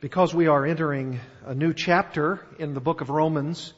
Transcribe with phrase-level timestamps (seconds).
[0.00, 3.72] Because we are entering a new chapter in the book of Romans,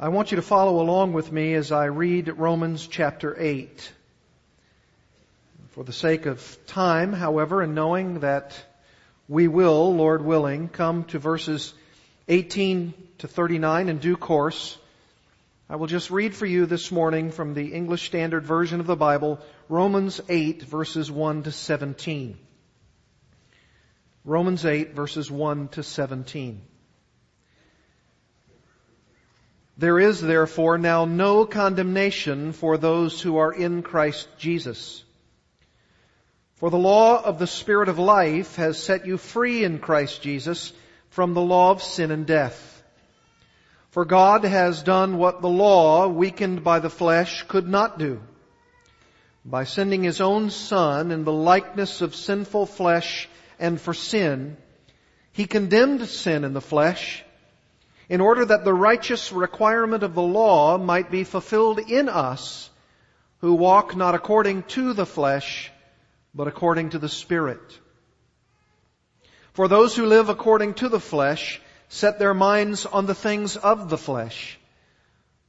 [0.00, 3.92] I want you to follow along with me as I read Romans chapter 8.
[5.72, 8.58] For the sake of time, however, and knowing that
[9.28, 11.74] we will, Lord willing, come to verses
[12.28, 14.78] 18 to 39 in due course,
[15.68, 18.96] I will just read for you this morning from the English Standard Version of the
[18.96, 22.38] Bible, Romans 8 verses 1 to 17.
[24.24, 26.62] Romans 8 verses 1 to 17.
[29.76, 35.04] There is therefore now no condemnation for those who are in Christ Jesus.
[36.54, 40.72] For the law of the Spirit of life has set you free in Christ Jesus
[41.10, 42.82] from the law of sin and death.
[43.90, 48.22] For God has done what the law, weakened by the flesh, could not do.
[49.44, 54.56] By sending His own Son in the likeness of sinful flesh and for sin,
[55.32, 57.24] he condemned sin in the flesh
[58.08, 62.70] in order that the righteous requirement of the law might be fulfilled in us
[63.38, 65.70] who walk not according to the flesh,
[66.34, 67.60] but according to the Spirit.
[69.52, 73.88] For those who live according to the flesh set their minds on the things of
[73.88, 74.58] the flesh.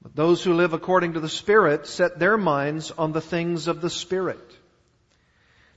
[0.02, 3.82] But those who live according to the Spirit set their minds on the things of
[3.82, 4.40] the Spirit.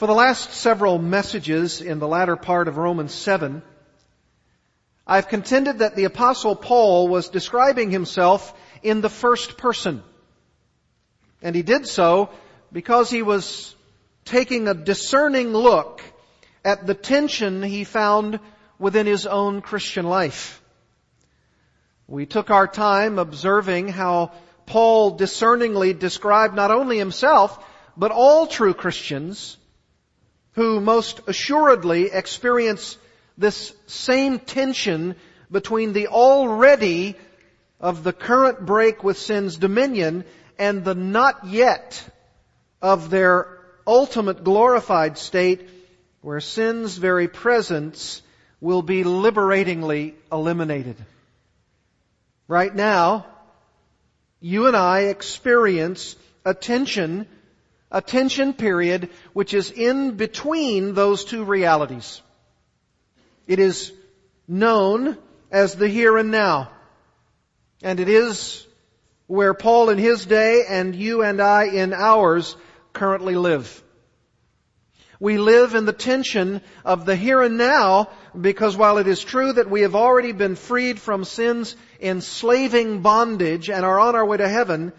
[0.00, 3.60] For the last several messages in the latter part of Romans 7,
[5.06, 10.02] I've contended that the apostle Paul was describing himself in the first person.
[11.42, 12.30] And he did so
[12.72, 13.74] because he was
[14.24, 16.00] taking a discerning look
[16.64, 18.40] at the tension he found
[18.78, 20.62] within his own Christian life.
[22.08, 24.32] We took our time observing how
[24.64, 27.62] Paul discerningly described not only himself,
[27.98, 29.58] but all true Christians
[30.52, 32.98] who most assuredly experience
[33.38, 35.16] this same tension
[35.50, 37.16] between the already
[37.80, 40.24] of the current break with sin's dominion
[40.58, 42.04] and the not yet
[42.82, 45.68] of their ultimate glorified state
[46.20, 48.22] where sin's very presence
[48.60, 50.96] will be liberatingly eliminated.
[52.46, 53.26] Right now,
[54.40, 57.26] you and I experience a tension
[57.90, 62.22] a tension period which is in between those two realities.
[63.46, 63.92] It is
[64.46, 65.18] known
[65.50, 66.70] as the here and now.
[67.82, 68.66] And it is
[69.26, 72.56] where Paul in his day and you and I in ours
[72.92, 73.82] currently live.
[75.18, 78.08] We live in the tension of the here and now
[78.38, 83.68] because while it is true that we have already been freed from sin's enslaving bondage
[83.68, 84.92] and are on our way to heaven,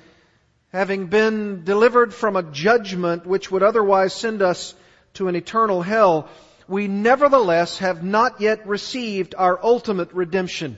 [0.72, 4.74] having been delivered from a judgment which would otherwise send us
[5.14, 6.30] to an eternal hell,
[6.68, 10.78] we nevertheless have not yet received our ultimate redemption,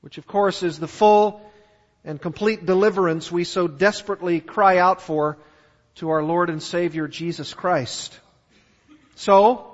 [0.00, 1.42] which of course is the full
[2.04, 5.36] and complete deliverance we so desperately cry out for
[5.96, 8.18] to our Lord and Savior Jesus Christ.
[9.16, 9.66] So,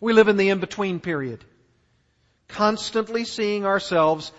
[0.00, 1.44] we live in the in-between period,
[2.48, 4.32] constantly seeing ourselves,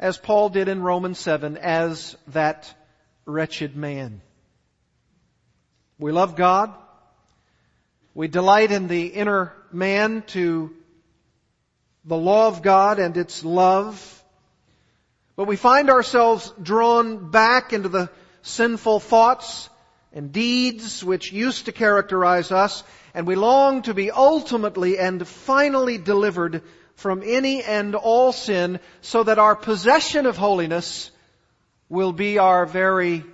[0.00, 2.74] as Paul did in Romans 7, as that
[3.26, 4.20] wretched man.
[5.98, 6.74] We love God.
[8.14, 10.74] We delight in the inner man to
[12.04, 14.14] the law of God and its love
[15.36, 18.10] but we find ourselves drawn back into the
[18.42, 19.68] sinful thoughts
[20.12, 22.84] and deeds which used to characterize us,
[23.14, 26.62] and we long to be ultimately and finally delivered
[26.94, 31.10] from any and all sin so that our possession of holiness
[31.88, 33.24] will be our very,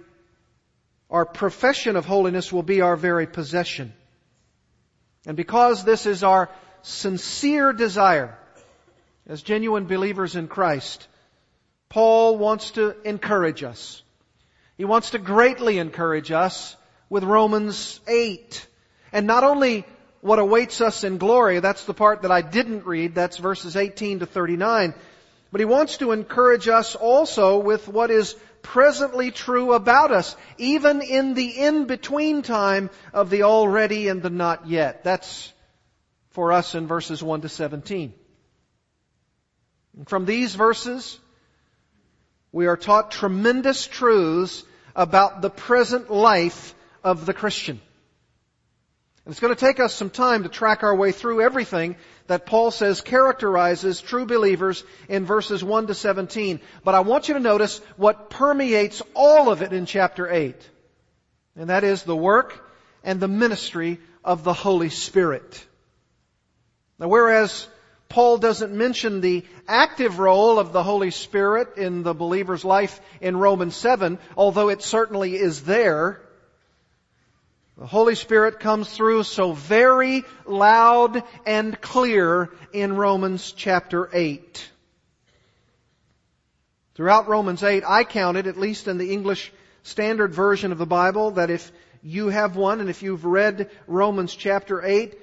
[1.10, 3.92] our profession of holiness will be our very possession.
[5.26, 6.50] And because this is our
[6.82, 8.36] sincere desire
[9.26, 11.06] as genuine believers in Christ,
[11.88, 14.02] Paul wants to encourage us.
[14.76, 16.76] He wants to greatly encourage us
[17.10, 18.66] with Romans 8.
[19.12, 19.84] And not only
[20.20, 24.20] what awaits us in glory, that's the part that I didn't read, that's verses 18
[24.20, 24.94] to 39,
[25.50, 31.02] but he wants to encourage us also with what is presently true about us, even
[31.02, 35.02] in the in-between time of the already and the not yet.
[35.02, 35.52] That's
[36.30, 38.12] for us in verses 1 to 17.
[39.96, 41.18] And from these verses,
[42.52, 44.64] we are taught tremendous truths
[44.94, 47.80] about the present life of the Christian.
[49.30, 51.94] And it's going to take us some time to track our way through everything
[52.26, 56.58] that Paul says characterizes true believers in verses 1 to 17.
[56.82, 60.56] But I want you to notice what permeates all of it in chapter 8.
[61.54, 62.60] And that is the work
[63.04, 65.64] and the ministry of the Holy Spirit.
[66.98, 67.68] Now whereas
[68.08, 73.36] Paul doesn't mention the active role of the Holy Spirit in the believer's life in
[73.36, 76.20] Romans 7, although it certainly is there.
[77.80, 84.70] The Holy Spirit comes through so very loud and clear in Romans chapter 8.
[86.94, 89.50] Throughout Romans 8, I counted, at least in the English
[89.82, 91.72] Standard Version of the Bible, that if
[92.02, 95.18] you have one and if you've read Romans chapter 8,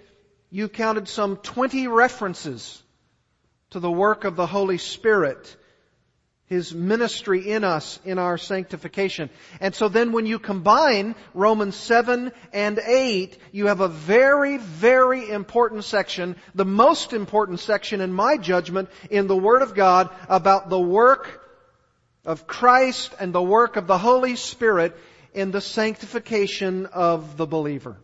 [0.49, 2.81] you counted some 20 references
[3.69, 5.55] to the work of the Holy Spirit,
[6.47, 9.29] His ministry in us, in our sanctification.
[9.59, 15.29] And so then when you combine Romans 7 and 8, you have a very, very
[15.29, 20.69] important section, the most important section in my judgment in the Word of God about
[20.69, 21.43] the work
[22.23, 24.95] of Christ and the work of the Holy Spirit
[25.33, 27.97] in the sanctification of the believer.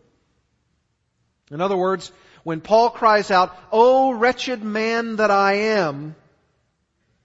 [1.50, 2.12] In other words,
[2.42, 6.14] when Paul cries out, O wretched man that I am,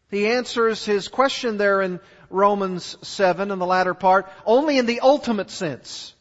[0.10, 5.02] he answers his question there in Romans 7 in the latter part only in the
[5.02, 6.14] ultimate sense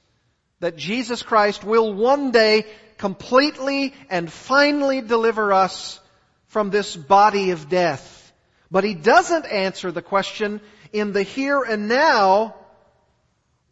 [0.60, 6.00] that Jesus Christ will one day completely and finally deliver us
[6.48, 8.32] from this body of death.
[8.70, 10.60] But he doesn't answer the question
[10.92, 12.54] in the here and now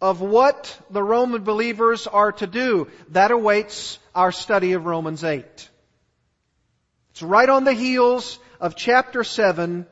[0.01, 2.89] of what the Roman believers are to do.
[3.11, 5.45] That awaits our study of Romans 8.
[7.11, 9.87] It's right on the heels of chapter 7,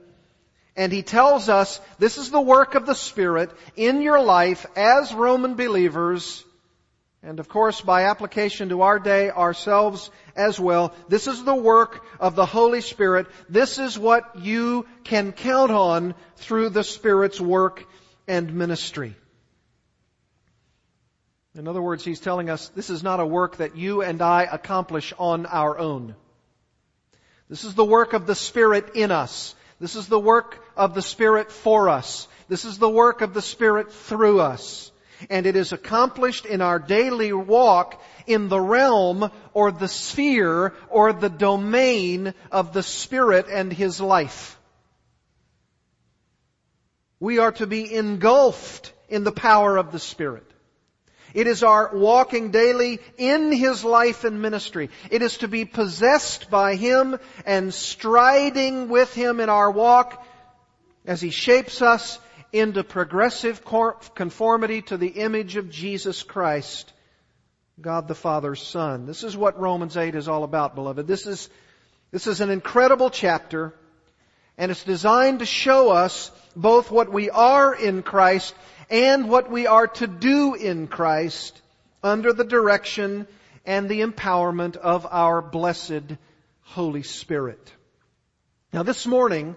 [0.76, 5.14] and he tells us this is the work of the Spirit in your life as
[5.14, 6.44] Roman believers,
[7.22, 10.92] and of course by application to our day ourselves as well.
[11.08, 13.26] This is the work of the Holy Spirit.
[13.48, 17.84] This is what you can count on through the Spirit's work
[18.26, 19.16] and ministry.
[21.56, 24.42] In other words, he's telling us this is not a work that you and I
[24.42, 26.16] accomplish on our own.
[27.48, 29.54] This is the work of the Spirit in us.
[29.84, 32.26] This is the work of the Spirit for us.
[32.48, 34.90] This is the work of the Spirit through us.
[35.28, 41.12] And it is accomplished in our daily walk in the realm or the sphere or
[41.12, 44.58] the domain of the Spirit and His life.
[47.20, 50.50] We are to be engulfed in the power of the Spirit.
[51.34, 54.88] It is our walking daily in His life and ministry.
[55.10, 60.24] It is to be possessed by Him and striding with Him in our walk
[61.04, 62.20] as He shapes us
[62.52, 63.64] into progressive
[64.14, 66.92] conformity to the image of Jesus Christ,
[67.80, 69.06] God the Father's Son.
[69.06, 71.08] This is what Romans 8 is all about, beloved.
[71.08, 71.50] This is,
[72.12, 73.74] this is an incredible chapter,
[74.56, 78.54] and it's designed to show us both what we are in Christ
[78.90, 81.60] and what we are to do in Christ
[82.02, 83.26] under the direction
[83.64, 86.16] and the empowerment of our blessed
[86.62, 87.72] Holy Spirit.
[88.72, 89.56] Now this morning,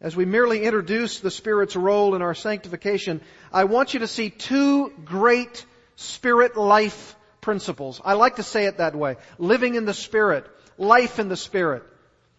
[0.00, 3.20] as we merely introduce the Spirit's role in our sanctification,
[3.52, 5.64] I want you to see two great
[5.96, 8.00] Spirit life principles.
[8.04, 9.16] I like to say it that way.
[9.38, 10.46] Living in the Spirit,
[10.76, 11.84] life in the Spirit,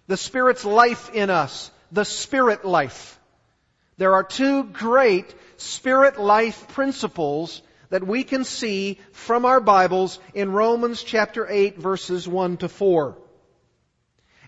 [0.08, 3.20] the Spirit's life in us, the Spirit life.
[3.98, 10.52] There are two great Spirit life principles that we can see from our Bibles in
[10.52, 13.18] Romans chapter 8 verses 1 to 4.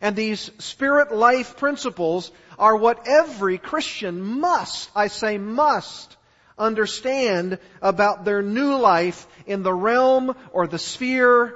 [0.01, 6.15] And these spirit life principles are what every Christian must, I say must,
[6.57, 11.55] understand about their new life in the realm or the sphere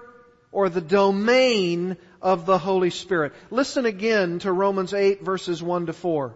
[0.51, 3.33] or the domain of the Holy Spirit.
[3.49, 6.35] Listen again to Romans 8 verses 1 to 4.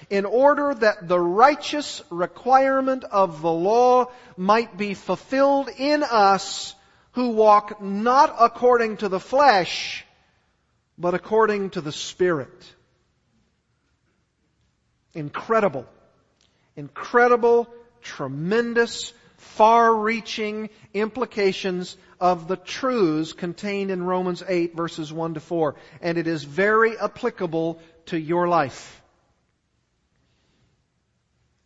[0.11, 6.75] in order that the righteous requirement of the law might be fulfilled in us
[7.13, 10.05] who walk not according to the flesh,
[10.97, 12.75] but according to the Spirit.
[15.13, 15.85] Incredible.
[16.75, 17.69] Incredible,
[18.01, 25.75] tremendous, far-reaching implications of the truths contained in Romans 8 verses 1 to 4.
[26.01, 29.00] And it is very applicable to your life.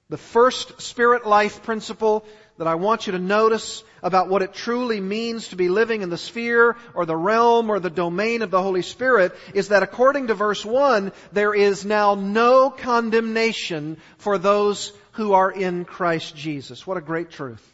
[0.09, 2.25] The first spirit life principle
[2.57, 6.09] that I want you to notice about what it truly means to be living in
[6.09, 10.27] the sphere or the realm or the domain of the Holy Spirit is that according
[10.27, 16.85] to verse 1, there is now no condemnation for those who are in Christ Jesus.
[16.85, 17.65] What a great truth.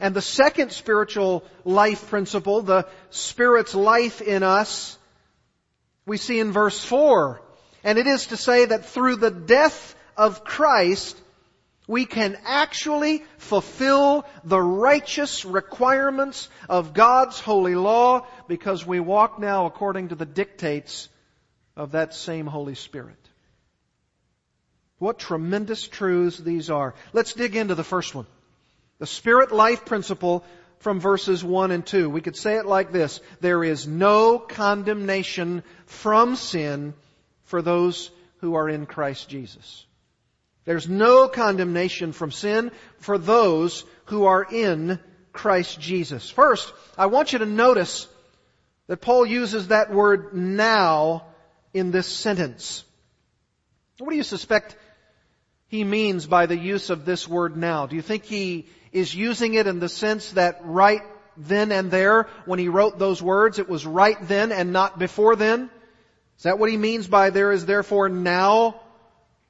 [0.00, 4.98] And the second spiritual life principle, the Spirit's life in us,
[6.06, 7.40] we see in verse 4.
[7.84, 11.16] And it is to say that through the death of Christ,
[11.92, 19.66] we can actually fulfill the righteous requirements of God's holy law because we walk now
[19.66, 21.10] according to the dictates
[21.76, 23.18] of that same Holy Spirit.
[25.00, 26.94] What tremendous truths these are.
[27.12, 28.26] Let's dig into the first one.
[28.98, 30.46] The Spirit life principle
[30.78, 32.08] from verses 1 and 2.
[32.08, 33.20] We could say it like this.
[33.42, 36.94] There is no condemnation from sin
[37.44, 39.84] for those who are in Christ Jesus.
[40.64, 45.00] There's no condemnation from sin for those who are in
[45.32, 46.30] Christ Jesus.
[46.30, 48.06] First, I want you to notice
[48.86, 51.26] that Paul uses that word now
[51.74, 52.84] in this sentence.
[53.98, 54.76] What do you suspect
[55.68, 57.86] he means by the use of this word now?
[57.86, 61.02] Do you think he is using it in the sense that right
[61.36, 65.34] then and there, when he wrote those words, it was right then and not before
[65.34, 65.70] then?
[66.36, 68.81] Is that what he means by there is therefore now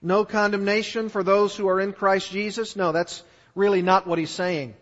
[0.02, 2.76] no condemnation for those who are in Christ Jesus?
[2.76, 3.23] No, that's
[3.54, 4.75] really not what he's saying.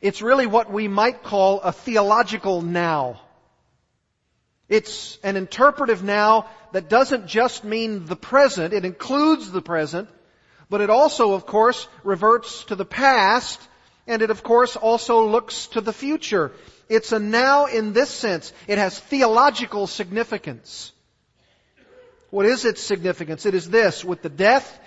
[0.00, 3.20] It's really what we might call a theological now.
[4.68, 10.08] It's an interpretive now that doesn't just mean the present, it includes the present,
[10.68, 13.60] but it also, of course, reverts to the past,
[14.06, 16.52] and it, of course, also looks to the future.
[16.88, 18.52] It's a now in this sense.
[18.66, 20.92] It has theological significance.
[22.36, 23.46] What is its significance?
[23.46, 24.78] It is this, with the death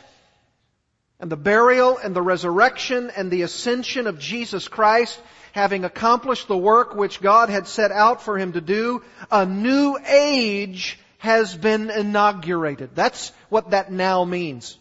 [1.19, 5.19] and the burial and the resurrection and the ascension of Jesus Christ,
[5.53, 9.01] having accomplished the work which God had set out for him to do,
[9.31, 12.91] a new age has been inaugurated.
[12.93, 14.77] That's what that now means.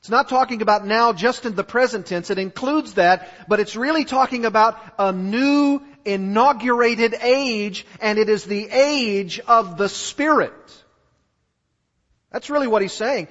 [0.00, 2.28] It's not talking about now just in the present tense.
[2.28, 8.44] It includes that, but it's really talking about a new inaugurated age, and it is
[8.44, 10.52] the age of the Spirit.
[12.32, 13.28] That's really what he's saying.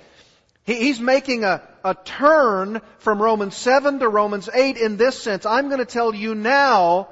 [0.63, 5.45] he's making a, a turn from Romans 7 to Romans 8 in this sense.
[5.45, 7.09] I'm going to tell you now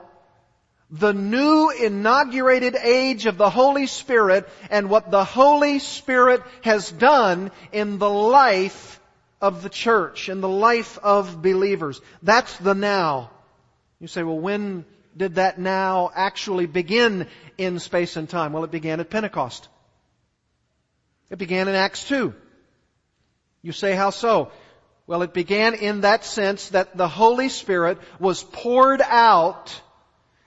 [0.91, 7.51] the new inaugurated age of the Holy Spirit and what the Holy Spirit has done
[7.71, 8.99] in the life
[9.41, 12.01] of the church, in the life of believers.
[12.23, 13.31] That's the now.
[13.99, 17.27] You say, well, when did that now actually begin
[17.57, 18.53] in space and time?
[18.53, 19.67] Well, it began at Pentecost.
[21.29, 22.33] It began in Acts 2.
[23.61, 24.51] You say, how so?
[25.05, 29.81] Well, it began in that sense that the Holy Spirit was poured out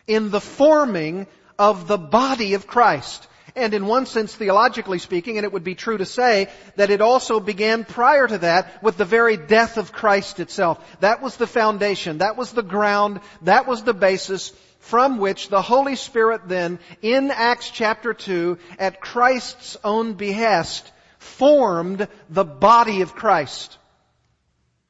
[0.06, 1.26] in the forming
[1.58, 3.28] of the body of Christ.
[3.54, 7.02] And in one sense, theologically speaking, and it would be true to say that it
[7.02, 10.82] also began prior to that with the very death of Christ itself.
[11.00, 12.18] That was the foundation.
[12.18, 13.20] That was the ground.
[13.42, 19.00] That was the basis from which the Holy Spirit then, in Acts chapter 2, at
[19.00, 23.78] Christ's own behest, formed the body of Christ.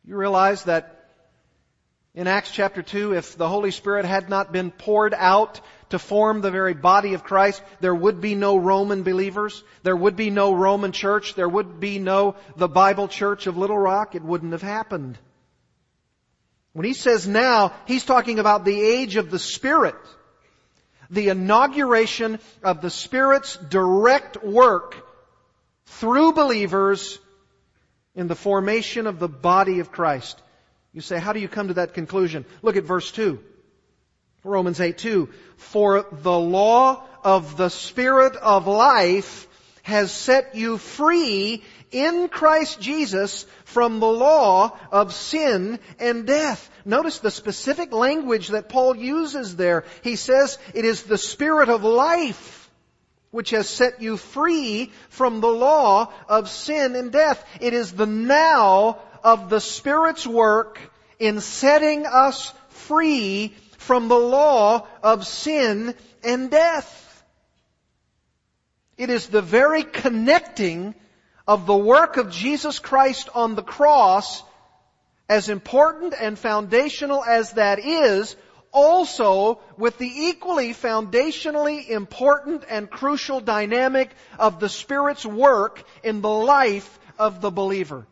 [0.07, 1.11] You realize that
[2.15, 6.41] in Acts chapter 2, if the Holy Spirit had not been poured out to form
[6.41, 9.63] the very body of Christ, there would be no Roman believers.
[9.83, 11.35] There would be no Roman church.
[11.35, 14.15] There would be no the Bible church of Little Rock.
[14.15, 15.19] It wouldn't have happened.
[16.73, 19.95] When he says now, he's talking about the age of the Spirit.
[21.11, 24.97] The inauguration of the Spirit's direct work
[25.85, 27.19] through believers
[28.15, 30.41] in the formation of the body of Christ.
[30.93, 32.45] You say, how do you come to that conclusion?
[32.63, 33.43] Look at verse 2.
[34.45, 35.29] Romans 8 2.
[35.57, 39.47] For the law of the Spirit of life
[39.83, 46.71] has set you free in Christ Jesus from the law of sin and death.
[46.85, 49.85] Notice the specific language that Paul uses there.
[50.03, 52.71] He says it is the Spirit of life
[53.31, 57.45] which has set you free from the law of sin and death.
[57.61, 60.79] It is the now of the Spirit's work
[61.19, 67.25] in setting us free from the law of sin and death.
[68.99, 70.95] It is the very connecting
[71.47, 74.43] of the work of Jesus Christ on the cross,
[75.29, 78.37] as important and foundational as that is,
[78.73, 86.29] also with the equally foundationally important and crucial dynamic of the Spirit's work in the
[86.29, 88.07] life of the believer.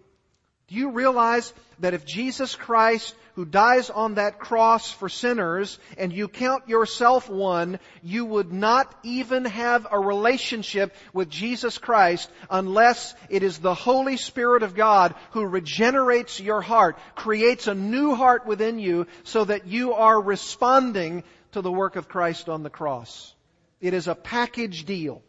[0.69, 6.13] Do you realize that if Jesus Christ who dies on that cross for sinners and
[6.13, 13.15] you count yourself one, you would not even have a relationship with Jesus Christ unless
[13.31, 18.45] it is the Holy Spirit of God who regenerates your heart, creates a new heart
[18.45, 23.35] within you so that you are responding to the work of Christ on the cross.
[23.81, 25.23] It is a package deal.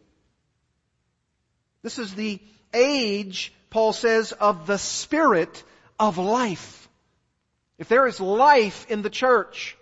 [1.81, 2.41] This is the
[2.73, 5.63] age, Paul says, of the Spirit
[5.97, 6.81] of life.
[7.81, 9.75] If there is life in the church,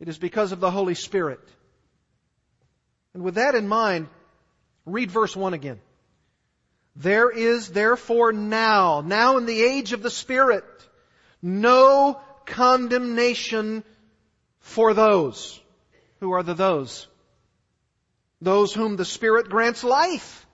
[0.00, 1.40] it is because of the Holy Spirit.
[3.14, 4.08] And with that in mind,
[4.84, 5.80] read verse 1 again.
[6.96, 10.66] There is therefore now, now in the age of the Spirit,
[11.40, 13.82] no condemnation
[14.58, 15.58] for those.
[16.18, 17.08] Who are the those?
[18.42, 20.46] Those whom the Spirit grants life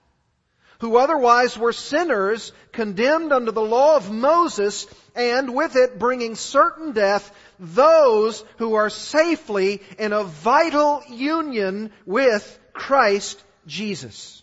[0.81, 6.93] who otherwise were sinners condemned under the law of Moses and with it bringing certain
[6.93, 14.43] death those who are safely in a vital union with Christ Jesus.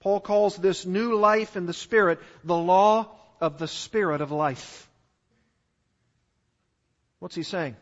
[0.00, 3.08] Paul calls this new life in the Spirit the law
[3.40, 4.88] of the Spirit of life.
[7.20, 7.76] What's he saying?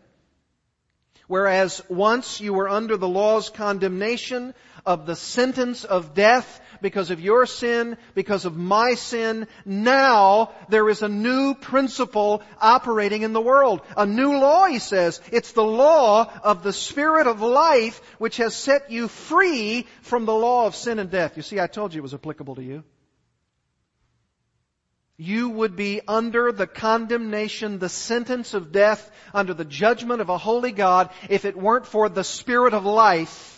[1.29, 4.55] Whereas once you were under the law's condemnation
[4.87, 10.89] of the sentence of death because of your sin, because of my sin, now there
[10.89, 13.81] is a new principle operating in the world.
[13.97, 15.21] A new law, he says.
[15.33, 20.35] It's the law of the Spirit of life which has set you free from the
[20.35, 21.37] law of sin and death.
[21.37, 22.85] You see, I told you it was applicable to you
[25.19, 30.37] you would be under the condemnation, the sentence of death, under the judgment of a
[30.37, 33.56] holy God if it weren't for the Spirit of life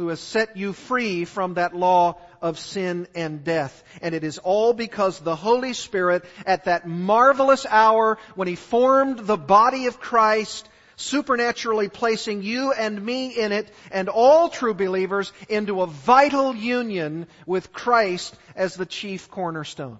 [0.00, 3.84] who has set you free from that law of sin and death.
[4.00, 9.18] And it is all because the Holy Spirit at that marvelous hour when He formed
[9.18, 15.34] the body of Christ supernaturally placing you and me in it and all true believers
[15.50, 19.98] into a vital union with Christ as the chief cornerstone.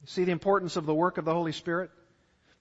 [0.00, 1.92] You see the importance of the work of the Holy Spirit?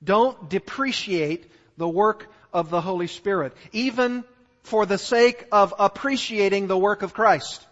[0.04, 4.24] Don't depreciate the work of the Holy Spirit, even
[4.68, 7.66] for the sake of appreciating the work of Christ.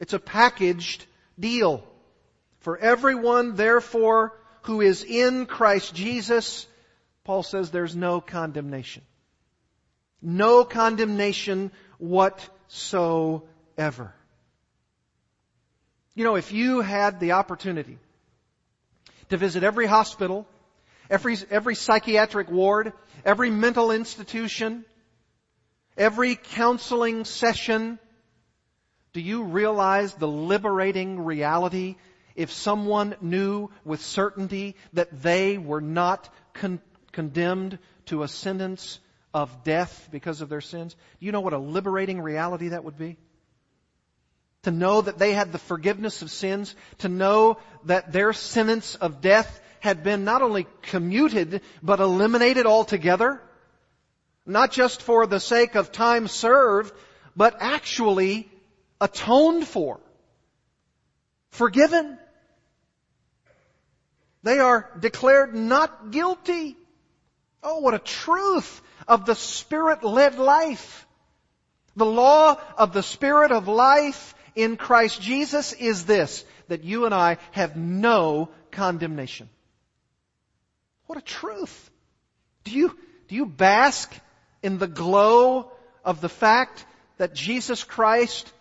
[0.00, 1.04] It's a packaged
[1.38, 1.84] deal.
[2.60, 6.66] For everyone, therefore, who is in Christ Jesus,
[7.24, 9.02] Paul says there's no condemnation.
[10.22, 13.44] No condemnation whatsoever.
[16.14, 17.98] You know, if you had the opportunity
[19.28, 20.46] to visit every hospital,
[21.10, 24.86] every, every psychiatric ward, every mental institution,
[25.96, 27.98] every counseling session,
[29.12, 31.96] do you realize the liberating reality
[32.34, 36.80] if someone knew with certainty that they were not con-
[37.12, 39.00] condemned to a sentence
[39.32, 40.94] of death because of their sins.
[41.18, 43.16] Do you know what a liberating reality that would be?
[44.62, 49.20] To know that they had the forgiveness of sins, to know that their sentence of
[49.20, 53.40] death had been not only commuted, but eliminated altogether.
[54.46, 56.94] Not just for the sake of time served,
[57.34, 58.48] but actually
[59.00, 60.00] atoned for.
[61.50, 62.18] Forgiven.
[64.44, 66.76] They are declared not guilty.
[67.62, 71.06] Oh, what a truth of the Spirit-led life.
[71.96, 77.14] The law of the Spirit of life in Christ Jesus is this, that you and
[77.14, 79.48] I have no condemnation.
[81.06, 81.90] What a truth.
[82.64, 82.96] Do you,
[83.28, 84.12] do you bask
[84.62, 85.70] in the glow
[86.04, 86.84] of the fact
[87.18, 88.52] that Jesus Christ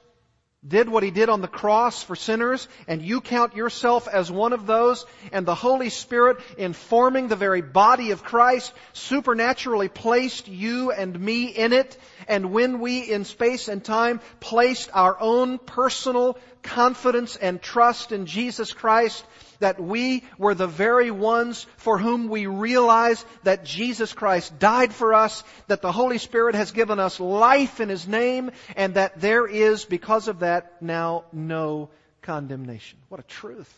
[0.68, 4.52] did what he did on the cross for sinners, and you count yourself as one
[4.52, 10.92] of those, and the Holy Spirit, informing the very body of Christ, supernaturally placed you
[10.92, 16.38] and me in it, and when we, in space and time, placed our own personal
[16.65, 19.23] confidence and trust in Jesus Christ,
[19.60, 25.13] that we were the very ones for whom we realize that Jesus Christ died for
[25.13, 29.47] us, that the Holy Spirit has given us life in His name, and that there
[29.47, 31.89] is, because of that, now no
[32.21, 32.99] condemnation.
[33.08, 33.73] What a truth.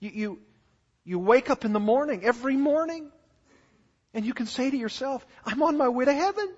[0.00, 0.38] You, you,
[1.04, 3.10] you wake up in the morning, every morning,
[4.12, 6.52] and you can say to yourself, I'm on my way to heaven.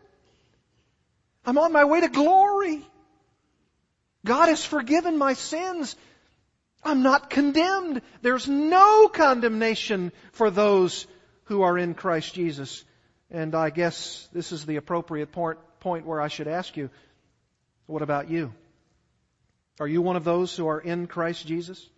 [1.45, 2.83] I'm on my way to glory.
[4.25, 5.97] God has forgiven my sins.
[6.85, 8.03] I'm not condemned.
[8.23, 11.07] There's no condemnation for those
[11.45, 12.85] who are in Christ Jesus.
[13.31, 16.91] And I guess this is the appropriate point, point where I should ask you,
[17.87, 18.53] what about you?
[19.81, 21.89] Are you one of those who are in Christ Jesus?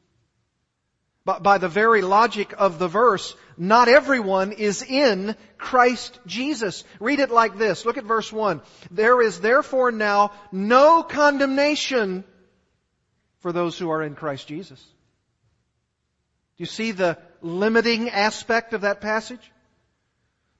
[1.24, 6.84] But by the very logic of the verse, not everyone is in Christ Jesus.
[7.00, 7.86] Read it like this.
[7.86, 8.60] Look at verse 1.
[8.90, 12.24] There is therefore now no condemnation
[13.38, 14.80] for those who are in Christ Jesus.
[16.56, 19.50] Do you see the limiting aspect of that passage?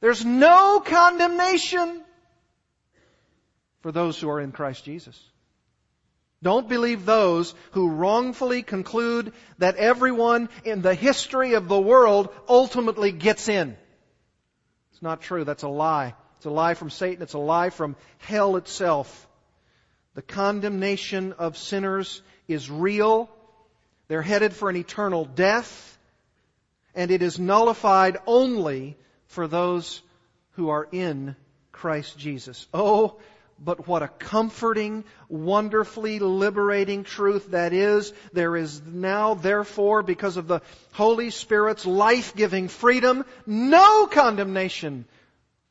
[0.01, 2.03] There's no condemnation
[3.81, 5.19] for those who are in Christ Jesus.
[6.45, 13.13] Don't believe those who wrongfully conclude that everyone in the history of the world ultimately
[13.13, 13.75] gets in.
[14.93, 15.45] It's not true.
[15.45, 16.15] That's a lie.
[16.37, 17.23] It's a lie from Satan.
[17.23, 19.27] It's a lie from hell itself.
[20.13, 23.31] The condemnation of sinners is real.
[24.09, 25.99] They're headed for an eternal death.
[26.95, 30.03] And it is nullified only for those
[30.57, 31.37] who are in
[31.73, 32.67] Christ Jesus.
[32.75, 33.19] Oh,
[33.65, 38.13] but what a comforting, wonderfully liberating truth that is.
[38.33, 40.61] There is now, therefore, because of the
[40.93, 45.07] Holy Spirit's life-giving freedom, no condemnation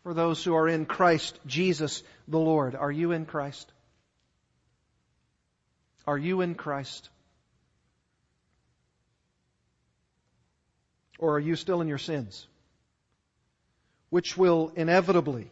[0.04, 2.76] for those who are in Christ Jesus the Lord.
[2.76, 3.72] Are you in Christ?
[6.06, 7.10] Are you in Christ?
[11.20, 12.46] Or are you still in your sins?
[14.10, 15.50] Which will inevitably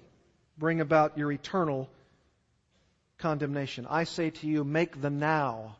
[0.57, 1.89] bring about your eternal
[3.21, 3.87] condemnation.
[3.89, 5.77] I say to you, make the now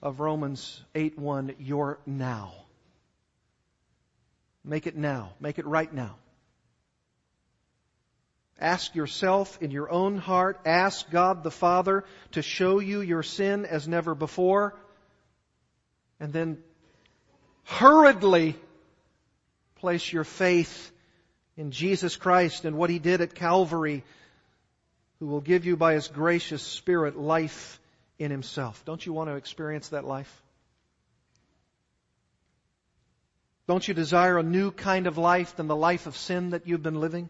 [0.00, 2.54] of Romans 8:1 your now.
[4.64, 5.32] Make it now.
[5.40, 6.16] Make it right now.
[8.60, 13.64] Ask yourself in your own heart, ask God the Father to show you your sin
[13.64, 14.74] as never before,
[16.18, 16.58] and then
[17.64, 18.56] hurriedly
[19.76, 20.90] place your faith
[21.56, 24.04] in Jesus Christ and what He did at Calvary,
[25.20, 27.80] who will give you by His gracious Spirit life
[28.18, 28.84] in Himself.
[28.84, 30.42] Don't you want to experience that life?
[33.66, 36.82] Don't you desire a new kind of life than the life of sin that you've
[36.82, 37.28] been living?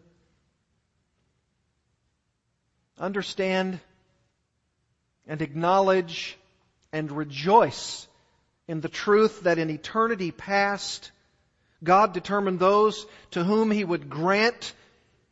[3.01, 3.81] understand
[5.27, 6.37] and acknowledge
[6.93, 8.07] and rejoice
[8.67, 11.11] in the truth that in eternity past,
[11.83, 14.73] God determined those to whom He would grant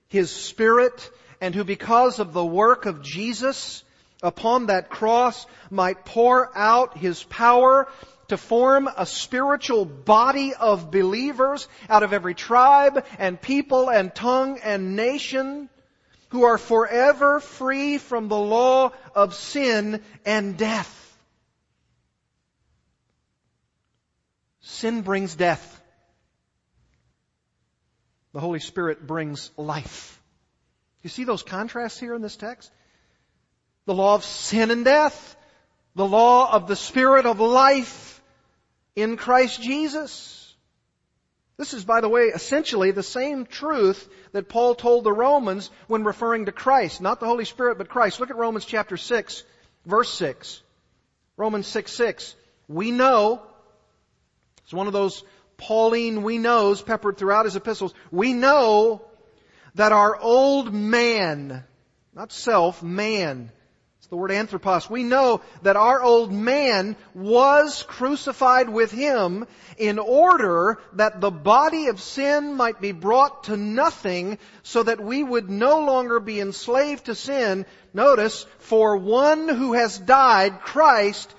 [0.09, 3.83] His Spirit and who because of the work of Jesus
[4.23, 7.89] upon that cross might pour out His power
[8.29, 14.59] to form a spiritual body of believers out of every tribe and people and tongue
[14.59, 15.69] and nation
[16.31, 20.93] who are forever free from the law of sin and death.
[24.61, 25.73] Sin brings death.
[28.33, 30.21] The Holy Spirit brings life.
[31.07, 32.69] You see those contrasts here in this text?
[33.85, 35.37] The law of sin and death.
[35.95, 38.21] The law of the Spirit of life
[38.97, 40.53] in Christ Jesus.
[41.59, 46.03] This is, by the way, essentially the same truth that Paul told the Romans when
[46.03, 47.01] referring to Christ.
[47.01, 48.19] Not the Holy Spirit, but Christ.
[48.19, 49.45] Look at Romans chapter 6,
[49.85, 50.61] verse 6.
[51.37, 52.35] Romans 6, 6.
[52.67, 53.43] We know,
[54.65, 55.23] it's one of those
[55.57, 57.95] Pauline we knows peppered throughout his epistles.
[58.11, 59.06] We know
[59.77, 61.63] that our old man,
[62.15, 63.53] not self, man,
[63.99, 64.89] it's the word anthropos.
[64.89, 71.89] We know that our old man was crucified with him in order that the body
[71.89, 77.07] of sin might be brought to nothing so that we would no longer be enslaved
[77.07, 77.67] to sin.
[77.93, 81.35] Notice, for one who has died, Christ,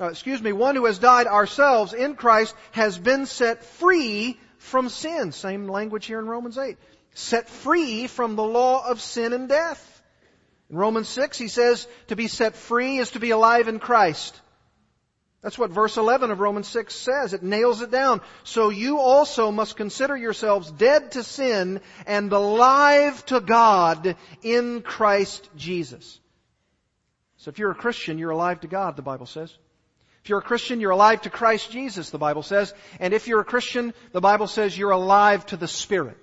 [0.00, 4.88] uh, excuse me, one who has died ourselves in Christ has been set free from
[4.88, 5.32] sin.
[5.32, 6.78] Same language here in Romans 8
[7.18, 9.84] set free from the law of sin and death.
[10.70, 14.40] In Romans 6, he says to be set free is to be alive in Christ.
[15.42, 17.32] That's what verse 11 of Romans 6 says.
[17.32, 18.20] It nails it down.
[18.44, 25.48] So you also must consider yourselves dead to sin and alive to God in Christ
[25.56, 26.20] Jesus.
[27.38, 29.56] So if you're a Christian, you're alive to God, the Bible says.
[30.22, 32.74] If you're a Christian, you're alive to Christ Jesus, the Bible says.
[33.00, 36.18] And if you're a Christian, the Bible says you're alive to the Spirit.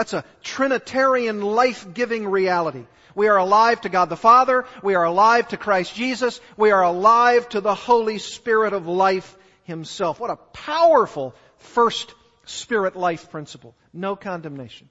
[0.00, 2.86] That's a Trinitarian life-giving reality.
[3.14, 4.64] We are alive to God the Father.
[4.82, 6.40] We are alive to Christ Jesus.
[6.56, 10.18] We are alive to the Holy Spirit of life Himself.
[10.18, 12.14] What a powerful first
[12.46, 13.74] Spirit life principle.
[13.92, 14.88] No condemnation.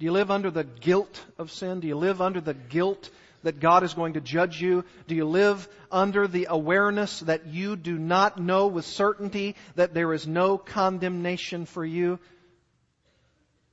[0.00, 1.78] Do you live under the guilt of sin?
[1.78, 3.10] Do you live under the guilt
[3.44, 4.84] that God is going to judge you?
[5.06, 10.12] Do you live under the awareness that you do not know with certainty that there
[10.12, 12.18] is no condemnation for you?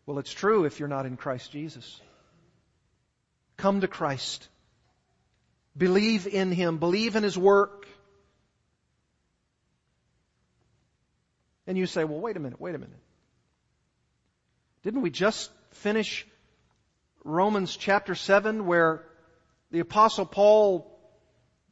[0.10, 2.02] Well, it's true if you're not in Christ Jesus.
[3.58, 4.50] Come to Christ.
[5.78, 6.80] Believe in Him.
[6.80, 7.88] Believe in His work.
[11.68, 12.98] And you say, well, wait a minute, wait a minute.
[14.82, 16.26] Didn't we just finish
[17.24, 19.06] Romans chapter 7 where
[19.70, 21.00] the apostle Paul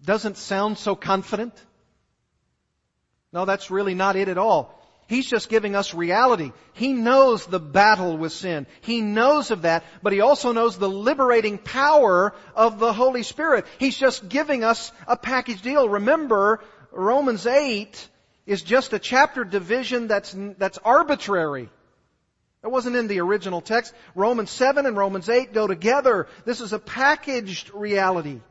[0.05, 1.55] doesn't sound so confident?
[3.33, 4.76] No, that's really not it at all.
[5.07, 6.51] He's just giving us reality.
[6.73, 8.67] He knows the battle with sin.
[8.81, 13.65] He knows of that, but he also knows the liberating power of the Holy Spirit.
[13.79, 15.87] He's just giving us a package deal.
[15.87, 16.59] Remember,
[16.91, 18.09] Romans 8
[18.45, 21.69] is just a chapter division that's, that's arbitrary.
[22.63, 23.93] It wasn't in the original text.
[24.13, 26.27] Romans 7 and Romans 8 go together.
[26.43, 28.41] This is a packaged reality.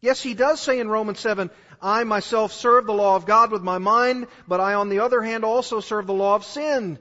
[0.00, 1.50] Yes, he does say in Romans 7,
[1.84, 5.20] I myself serve the law of God with my mind, but I on the other
[5.20, 6.98] hand also serve the law of sin.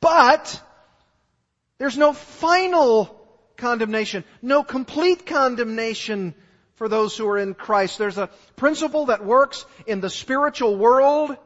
[0.00, 0.62] But,
[1.76, 3.20] there's no final
[3.58, 6.34] condemnation, no complete condemnation
[6.76, 7.98] for those who are in Christ.
[7.98, 11.36] There's a principle that works in the spiritual world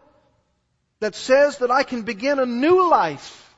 [1.00, 3.56] that says that I can begin a new life,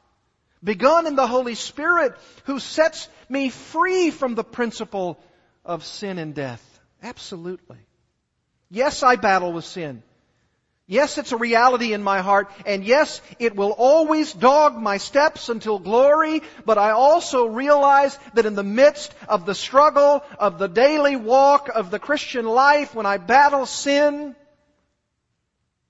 [0.65, 5.23] begun in the Holy Spirit who sets me free from the principle
[5.63, 6.65] of sin and death.
[7.03, 7.79] Absolutely.
[8.71, 10.03] Yes, I battle with sin.
[10.87, 15.49] Yes, it's a reality in my heart, and yes, it will always dog my steps
[15.49, 20.67] until glory, but I also realize that in the midst of the struggle, of the
[20.67, 24.35] daily walk of the Christian life, when I battle sin,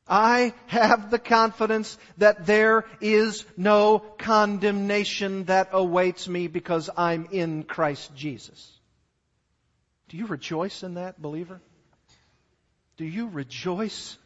[0.06, 7.62] I have the confidence that there is no condemnation that awaits me because I'm in
[7.62, 8.70] Christ Jesus.
[10.10, 11.62] Do you rejoice in that, believer?
[13.00, 14.18] Do you rejoice?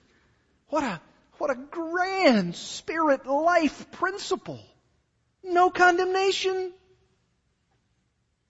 [0.67, 1.01] What a,
[1.39, 4.59] what a grand spirit life principle.
[5.45, 6.73] No condemnation.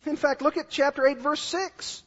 [0.06, 2.02] In fact, look at chapter 8 verse 6.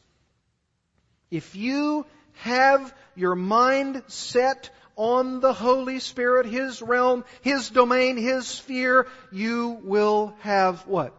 [1.30, 2.06] If you
[2.38, 9.78] have your mind set on the Holy Spirit, His realm, His domain, His sphere, you
[9.84, 11.14] will have what?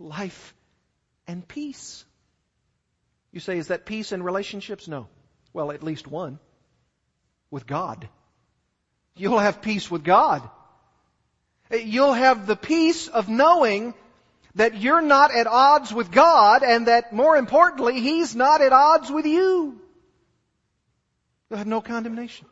[0.00, 0.56] Life
[1.28, 2.04] and peace.
[3.30, 4.88] You say, is that peace in relationships?
[4.88, 5.06] No.
[5.58, 6.38] Well, at least one.
[7.50, 8.08] With God.
[9.16, 10.48] You'll have peace with God.
[11.72, 13.94] You'll have the peace of knowing
[14.54, 19.10] that you're not at odds with God and that more importantly, He's not at odds
[19.10, 19.80] with you.
[21.50, 22.46] You'll have no condemnation.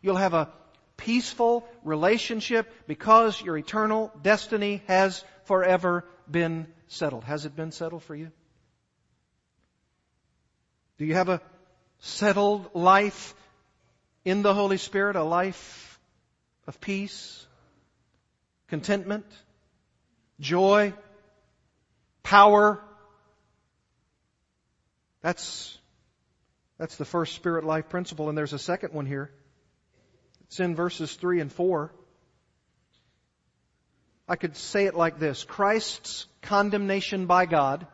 [0.00, 0.50] You'll have a
[0.96, 7.24] peaceful relationship because your eternal destiny has forever been settled.
[7.24, 8.32] Has it been settled for you?
[10.96, 11.42] Do you have a
[12.00, 13.34] settled life
[14.24, 15.98] in the Holy Spirit, a life
[16.66, 17.46] of peace,
[18.68, 19.26] contentment,
[20.40, 20.92] joy,
[22.22, 22.80] power?
[25.22, 25.76] That's,
[26.78, 29.30] that's the first spirit life principle, and there's a second one here.
[30.46, 31.92] It's in verses 3 and 4.
[34.28, 37.86] I could say it like this Christ's condemnation by God,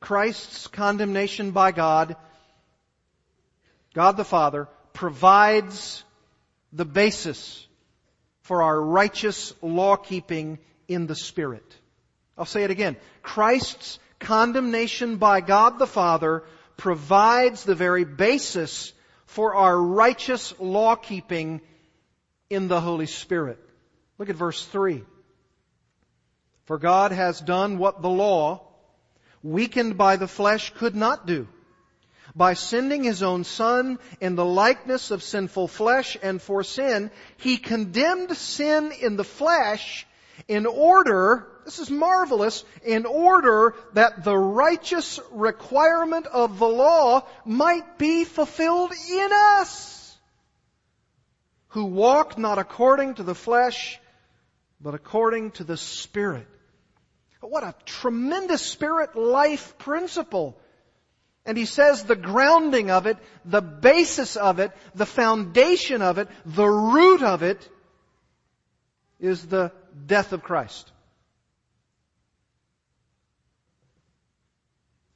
[0.00, 2.16] Christ's condemnation by God,
[3.98, 6.04] God the Father, provides
[6.72, 7.66] the basis
[8.42, 11.64] for our righteous law keeping in the Spirit.
[12.36, 12.96] I'll say it again.
[13.22, 16.44] Christ's condemnation by God the Father
[16.76, 18.92] provides the very basis
[19.26, 21.60] for our righteous law keeping
[22.48, 23.58] in the Holy Spirit.
[24.16, 25.02] Look at verse 3.
[26.66, 28.62] For God has done what the law,
[29.42, 31.48] weakened by the flesh, could not do.
[32.38, 37.56] By sending his own son in the likeness of sinful flesh and for sin, he
[37.56, 40.06] condemned sin in the flesh
[40.46, 47.98] in order, this is marvelous, in order that the righteous requirement of the law might
[47.98, 50.16] be fulfilled in us,
[51.70, 53.98] who walk not according to the flesh,
[54.80, 56.46] but according to the Spirit.
[57.40, 60.56] What a tremendous spirit life principle.
[61.48, 66.28] And he says the grounding of it, the basis of it, the foundation of it,
[66.44, 67.66] the root of it
[69.18, 69.72] is the
[70.06, 70.92] death of Christ.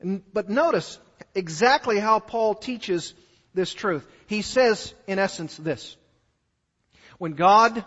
[0.03, 0.99] But notice
[1.35, 3.13] exactly how Paul teaches
[3.53, 4.09] this truth.
[4.27, 5.99] He says, in essence, this.
[7.19, 7.85] When God,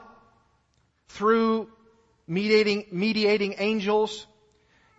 [1.07, 1.69] through
[2.27, 4.27] mediating, mediating angels,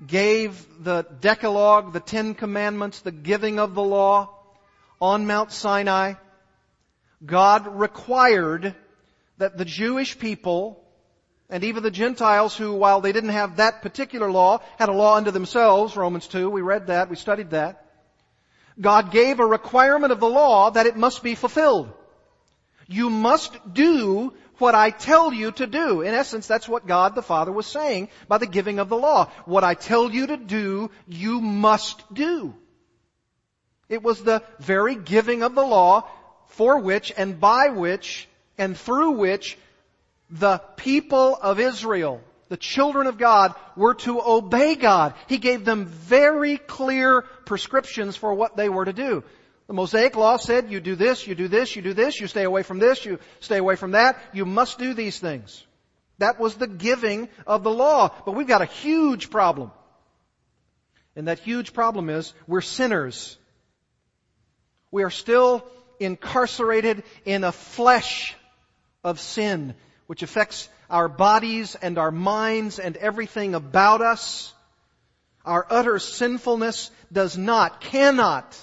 [0.04, 4.30] gave the Decalogue, the Ten Commandments, the giving of the law
[5.00, 6.14] on Mount Sinai,
[7.24, 8.74] God required
[9.38, 10.82] that the Jewish people
[11.48, 15.16] and even the Gentiles who, while they didn't have that particular law, had a law
[15.16, 17.84] unto themselves, Romans 2, we read that, we studied that.
[18.80, 21.92] God gave a requirement of the law that it must be fulfilled.
[22.88, 26.02] You must do what I tell you to do.
[26.02, 29.30] In essence, that's what God the Father was saying by the giving of the law.
[29.44, 32.54] What I tell you to do, you must do.
[33.88, 36.08] It was the very giving of the law
[36.48, 39.56] for which and by which and through which
[40.30, 45.14] the people of Israel, the children of God, were to obey God.
[45.28, 49.22] He gave them very clear prescriptions for what they were to do.
[49.66, 52.44] The Mosaic Law said, you do this, you do this, you do this, you stay
[52.44, 55.64] away from this, you stay away from that, you must do these things.
[56.18, 58.10] That was the giving of the law.
[58.24, 59.72] But we've got a huge problem.
[61.16, 63.36] And that huge problem is we're sinners.
[64.90, 65.66] We are still
[65.98, 68.36] incarcerated in a flesh
[69.02, 69.74] of sin
[70.06, 74.52] which affects our bodies and our minds and everything about us.
[75.44, 78.56] Our utter sinfulness does not, cannot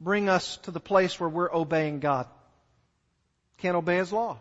[0.00, 2.26] bring us to the place where we're obeying God.
[3.58, 4.38] Can't obey His law.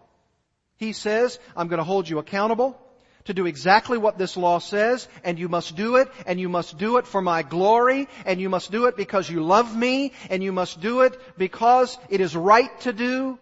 [0.78, 2.80] He says, I'm going to hold you accountable
[3.26, 6.78] to do exactly what this law says, and you must do it, and you must
[6.78, 10.42] do it for my glory, and you must do it because you love me, and
[10.42, 13.38] you must do it because it is right to do.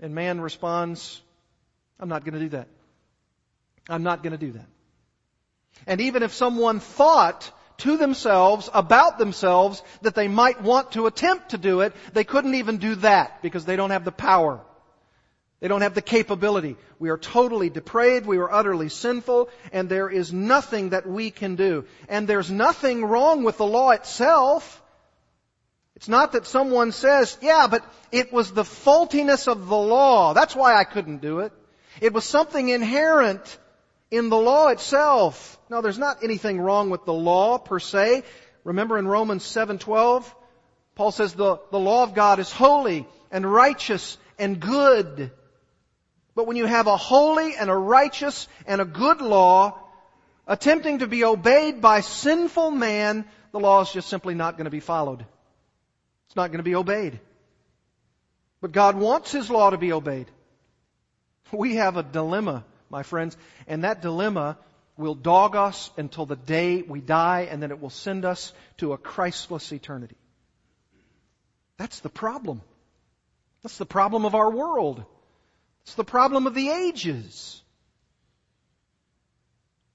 [0.00, 1.20] And man responds,
[2.00, 2.66] I'm not going to do that.
[3.88, 4.66] I'm not going to do that.
[5.86, 7.50] And even if someone thought
[7.82, 12.54] to themselves, about themselves, that they might want to attempt to do it, they couldn't
[12.54, 14.60] even do that because they don't have the power.
[15.60, 16.76] They don't have the capability.
[16.98, 18.26] We are totally depraved.
[18.26, 19.48] We are utterly sinful.
[19.72, 21.84] And there is nothing that we can do.
[22.08, 24.82] And there's nothing wrong with the law itself.
[25.94, 30.34] It's not that someone says, yeah, but it was the faultiness of the law.
[30.34, 31.52] That's why I couldn't do it.
[32.00, 33.58] It was something inherent
[34.12, 35.58] in the law itself.
[35.70, 38.22] Now, there's not anything wrong with the law per se.
[38.62, 40.32] Remember in Romans 7:12,
[40.94, 45.32] Paul says the, the law of God is holy and righteous and good.
[46.34, 49.78] But when you have a holy and a righteous and a good law
[50.46, 54.70] attempting to be obeyed by sinful man, the law is just simply not going to
[54.70, 55.24] be followed.
[56.26, 57.18] It's not going to be obeyed.
[58.60, 60.26] But God wants His law to be obeyed.
[61.50, 64.58] We have a dilemma, my friends, and that dilemma
[64.96, 68.92] will dog us until the day we die, and then it will send us to
[68.92, 70.16] a Christless eternity.
[71.78, 72.60] That's the problem.
[73.62, 75.04] That's the problem of our world.
[75.84, 77.60] It's the problem of the ages.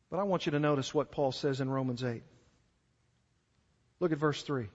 [0.10, 2.24] But I want you to notice what Paul says in Romans 8.
[4.00, 4.68] Look at verse 3.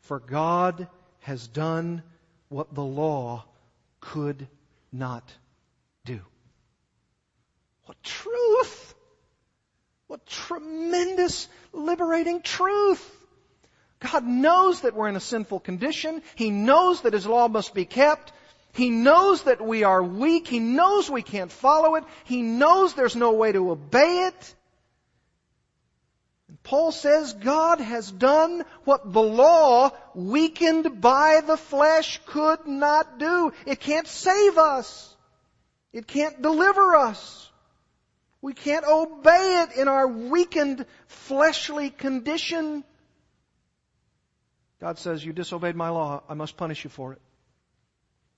[0.00, 0.86] For God
[1.20, 2.02] has done
[2.48, 3.44] what the law
[4.00, 4.46] could
[4.92, 5.28] not
[6.04, 6.20] do.
[7.86, 8.94] What truth!
[10.06, 13.18] What tremendous liberating truth!
[14.00, 16.22] God knows that we're in a sinful condition.
[16.34, 18.32] He knows that His law must be kept.
[18.72, 20.48] He knows that we are weak.
[20.48, 22.04] He knows we can't follow it.
[22.24, 24.54] He knows there's no way to obey it.
[26.48, 33.18] And Paul says God has done what the law, weakened by the flesh, could not
[33.18, 33.52] do.
[33.66, 35.14] It can't save us.
[35.92, 37.50] It can't deliver us.
[38.42, 42.82] We can't obey it in our weakened fleshly condition.
[44.80, 46.24] God says, You disobeyed my law.
[46.28, 47.20] I must punish you for it.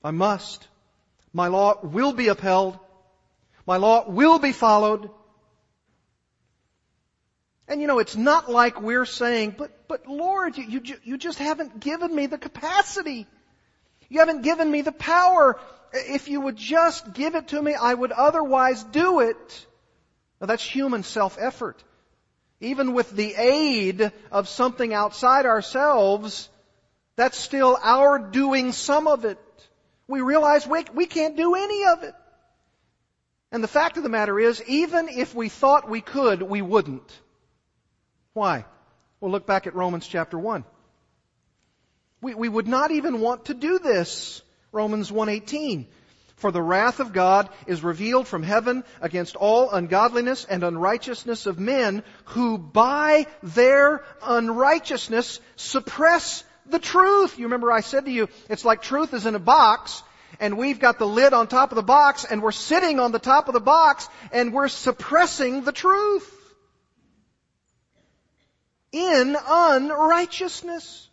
[0.05, 0.69] I must.
[1.33, 2.79] My law will be upheld.
[3.67, 5.09] My law will be followed.
[7.67, 11.39] And you know, it's not like we're saying, but, but Lord, you, you, you just
[11.39, 13.27] haven't given me the capacity.
[14.11, 15.59] You haven't given me the power.
[15.95, 19.67] If you would just give it to me, I would otherwise do it.
[20.45, 21.83] Now that's human self-effort.
[22.61, 26.51] Even with the aid of something outside ourselves,
[27.17, 29.39] that's still our doing some of it.
[30.07, 32.15] We realize we, we can't do any of it.
[33.53, 37.11] And the fact of the matter is, even if we thought we could, we wouldn't.
[38.35, 38.67] Why?
[39.21, 40.67] Well, look back at Romans chapter 1.
[42.21, 44.43] We, we would not even want to do this.
[44.73, 45.87] Romans 1.18.
[46.45, 51.59] For the wrath of God is revealed from heaven against all ungodliness and unrighteousness of
[51.59, 57.39] men who by their unrighteousness suppress the truth.
[57.39, 60.03] You remember I said to you, it's like truth is in a box
[60.39, 63.19] and we've got the lid on top of the box and we're sitting on the
[63.19, 66.31] top of the box and we're suppressing the truth
[68.93, 71.09] in unrighteousness.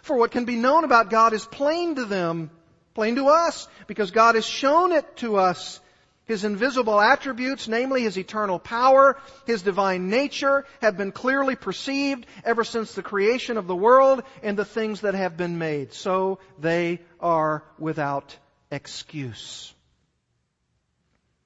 [0.00, 2.50] For what can be known about God is plain to them,
[2.98, 5.78] plain to us, because God has shown it to us.
[6.24, 12.64] His invisible attributes, namely His eternal power, His divine nature, have been clearly perceived ever
[12.64, 15.92] since the creation of the world and the things that have been made.
[15.92, 18.36] So they are without
[18.68, 19.72] excuse.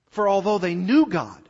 [0.09, 1.47] For although they knew God,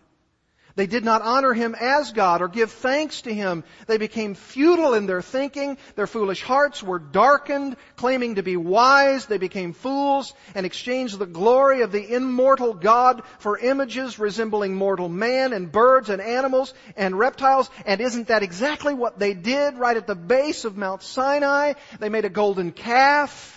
[0.75, 3.65] they did not honor him as God or give thanks to him.
[3.87, 5.77] They became futile in their thinking.
[5.97, 7.77] Their foolish hearts were darkened.
[7.97, 13.23] Claiming to be wise, they became fools and exchanged the glory of the immortal God
[13.39, 17.71] for images resembling mortal man and birds and animals and reptiles.
[17.85, 21.75] And isn't that exactly what they did right at the base of Mount Sinai?
[22.01, 23.52] They made a golden calf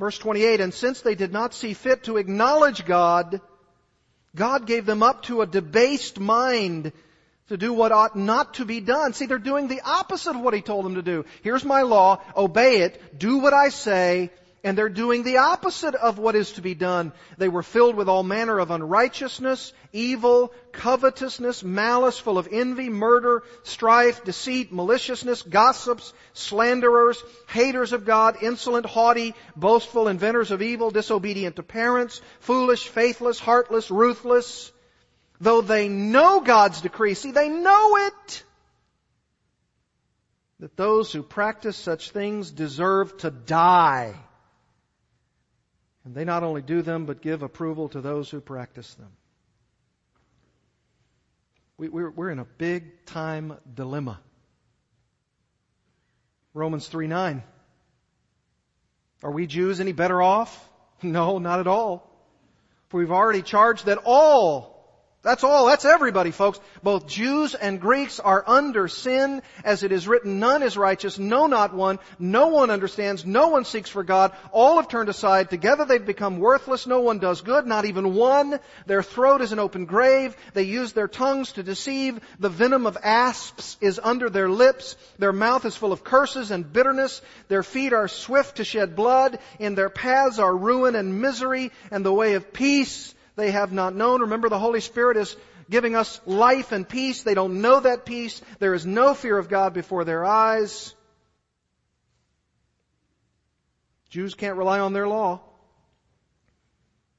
[0.00, 3.42] Verse 28, and since they did not see fit to acknowledge God,
[4.34, 6.92] God gave them up to a debased mind
[7.48, 9.12] to do what ought not to be done.
[9.12, 11.26] See, they're doing the opposite of what He told them to do.
[11.42, 14.30] Here's my law, obey it, do what I say,
[14.62, 17.12] and they're doing the opposite of what is to be done.
[17.38, 23.42] They were filled with all manner of unrighteousness, evil, covetousness, malice, full of envy, murder,
[23.62, 31.56] strife, deceit, maliciousness, gossips, slanderers, haters of God, insolent, haughty, boastful, inventors of evil, disobedient
[31.56, 34.72] to parents, foolish, faithless, heartless, ruthless.
[35.40, 38.44] Though they know God's decree, see, they know it
[40.58, 44.14] that those who practice such things deserve to die.
[46.04, 49.10] And they not only do them, but give approval to those who practice them.
[51.76, 54.20] We, we're, we're in a big time dilemma.
[56.52, 57.42] Romans 3 9.
[59.22, 60.68] Are we Jews any better off?
[61.02, 62.10] No, not at all.
[62.90, 64.79] For we've already charged that all
[65.22, 65.66] that's all.
[65.66, 66.58] That's everybody, folks.
[66.82, 69.42] Both Jews and Greeks are under sin.
[69.64, 71.98] As it is written, none is righteous, no, not one.
[72.18, 73.26] No one understands.
[73.26, 74.32] No one seeks for God.
[74.50, 75.50] All have turned aside.
[75.50, 76.86] Together they've become worthless.
[76.86, 78.60] No one does good, not even one.
[78.86, 80.34] Their throat is an open grave.
[80.54, 82.18] They use their tongues to deceive.
[82.38, 84.96] The venom of asps is under their lips.
[85.18, 87.20] Their mouth is full of curses and bitterness.
[87.48, 89.38] Their feet are swift to shed blood.
[89.58, 93.94] In their paths are ruin and misery and the way of peace they have not
[93.94, 94.22] known.
[94.22, 95.36] Remember, the Holy Spirit is
[95.68, 97.22] giving us life and peace.
[97.22, 98.40] They don't know that peace.
[98.58, 100.94] There is no fear of God before their eyes.
[104.10, 105.40] Jews can't rely on their law.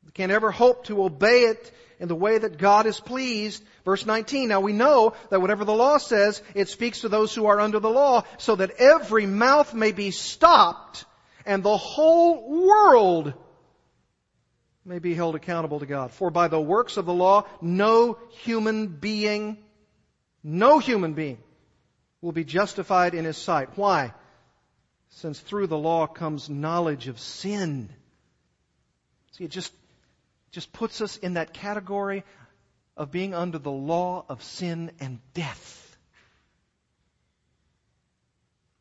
[0.04, 3.64] They can't ever hope to obey it in the way that God is pleased.
[3.86, 7.46] Verse 19, now we know that whatever the law says, it speaks to those who
[7.46, 11.06] are under the law, so that every mouth may be stopped
[11.46, 13.34] and the whole world
[14.84, 16.12] may be held accountable to God.
[16.12, 19.58] For by the works of the law, no human being,
[20.44, 21.38] no human being
[22.22, 23.70] will be justified in his sight.
[23.76, 24.14] Why?
[25.10, 27.90] Since through the law comes knowledge of sin.
[29.34, 29.74] See, it just,
[30.52, 32.24] just puts us in that category
[32.98, 35.98] of being under the law of sin and death.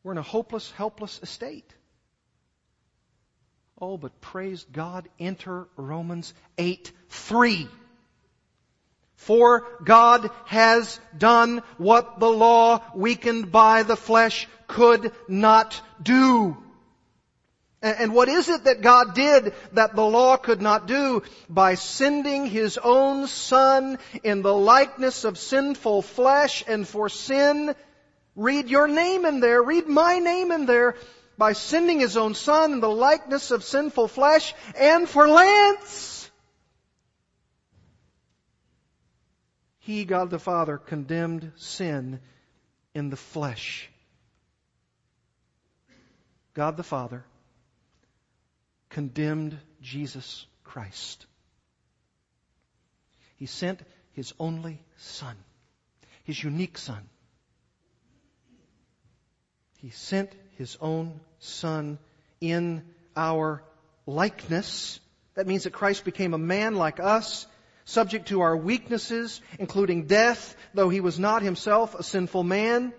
[0.03, 1.71] We're in a hopeless, helpless estate.
[3.83, 7.67] Oh, but praise God, enter Romans 8 3.
[9.15, 16.57] For God has done what the law, weakened by the flesh, could not do.
[17.81, 21.23] And what is it that God did that the law could not do?
[21.49, 27.73] By sending His own Son in the likeness of sinful flesh and for sin.
[28.35, 29.61] Read your name in there.
[29.63, 30.95] Read my name in there.
[31.41, 36.29] By sending His own Son in the likeness of sinful flesh and for Lance.
[39.79, 42.19] He, God the Father, condemned sin
[42.93, 43.89] in the flesh.
[46.53, 47.25] God the Father
[48.91, 51.25] condemned Jesus Christ.
[53.37, 53.81] He sent
[54.11, 55.35] his only Son,
[56.23, 57.09] his unique Son.
[59.79, 60.31] He sent
[60.61, 61.97] his own Son
[62.39, 62.83] in
[63.15, 63.63] our
[64.05, 64.99] likeness.
[65.33, 67.47] That means that Christ became a man like us,
[67.85, 72.93] subject to our weaknesses, including death, though he was not himself a sinful man.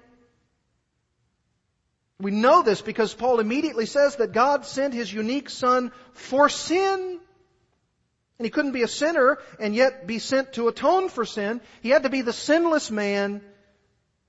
[2.19, 7.21] We know this because Paul immediately says that God sent his unique son for sin.
[8.39, 11.61] And he couldn't be a sinner and yet be sent to atone for sin.
[11.81, 13.41] He had to be the sinless man,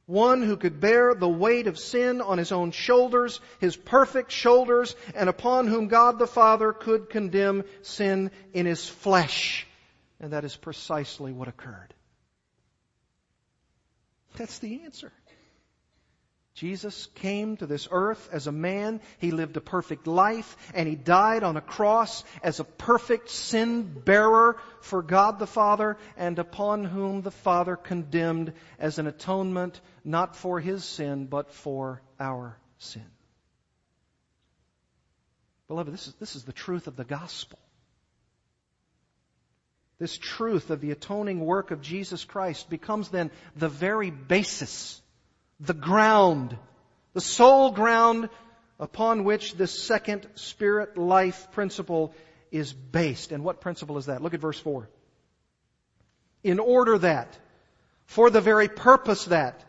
[0.06, 4.96] one who could bear the weight of sin on his own shoulders, his perfect shoulders,
[5.16, 9.66] and upon whom God the Father could condemn sin in his flesh.
[10.20, 11.94] And that is precisely what occurred.
[14.36, 15.12] That's the answer.
[16.56, 19.02] Jesus came to this earth as a man.
[19.18, 23.84] He lived a perfect life and he died on a cross as a perfect sin
[23.84, 30.36] bearer for God the Father and upon whom the Father condemned as an atonement not
[30.36, 33.06] for his sin but for our sin.
[35.68, 37.58] Beloved, this is, this is the truth of the gospel.
[39.98, 45.02] This truth of the atoning work of Jesus Christ becomes then the very basis
[45.60, 46.58] the ground,
[47.14, 48.30] the sole ground
[48.80, 52.14] upon which this second spirit life principle
[52.52, 53.32] is based.
[53.32, 54.22] And what principle is that?
[54.22, 54.90] Look at verse 4.
[56.44, 57.38] In order that,
[58.06, 59.64] for the very purpose that,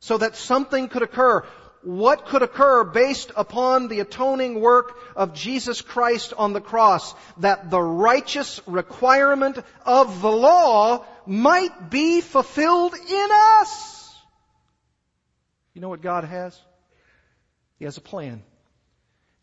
[0.00, 1.44] so that something could occur.
[1.82, 7.14] What could occur based upon the atoning work of Jesus Christ on the cross?
[7.38, 14.01] That the righteous requirement of the law might be fulfilled in us.
[15.74, 16.58] You know what God has?
[17.78, 18.42] He has a plan.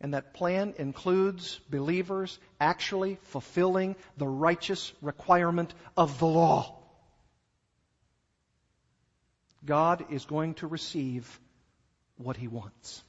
[0.02, 6.76] And that plan includes believers actually fulfilling the righteous requirement of the law.
[9.66, 11.40] God is going to receive
[12.18, 13.04] what he wants.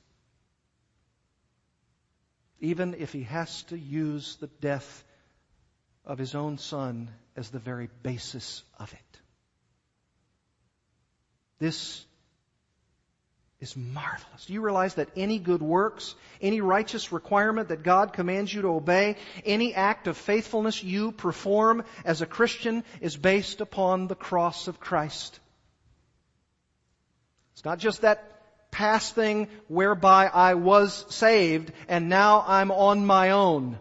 [2.58, 5.04] Even if he has to use the death
[6.04, 9.20] of his own son as the very basis of it.
[11.58, 12.04] This
[13.60, 14.46] is marvelous.
[14.46, 18.68] Do you realize that any good works, any righteous requirement that God commands you to
[18.68, 24.66] obey, any act of faithfulness you perform as a Christian is based upon the cross
[24.66, 25.38] of Christ?
[27.52, 33.30] It's not just that past thing whereby I was saved and now I'm on my
[33.30, 33.78] own.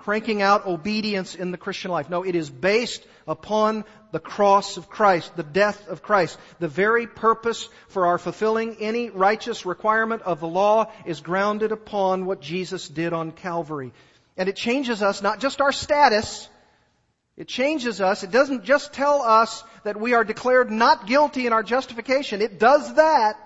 [0.00, 2.08] Cranking out obedience in the Christian life.
[2.08, 6.38] No, it is based upon the cross of Christ, the death of Christ.
[6.58, 12.24] The very purpose for our fulfilling any righteous requirement of the law is grounded upon
[12.24, 13.92] what Jesus did on Calvary.
[14.38, 16.48] And it changes us, not just our status,
[17.36, 18.22] it changes us.
[18.22, 22.42] It doesn't just tell us that we are declared not guilty in our justification.
[22.42, 23.36] It does that.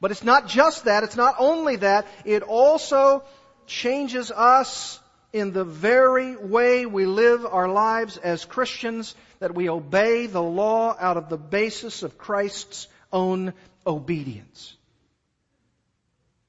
[0.00, 1.04] But it's not just that.
[1.04, 2.06] It's not only that.
[2.24, 3.22] It also
[3.66, 4.99] changes us
[5.32, 10.96] in the very way we live our lives as Christians that we obey the law
[10.98, 13.52] out of the basis of Christ's own
[13.86, 14.76] obedience.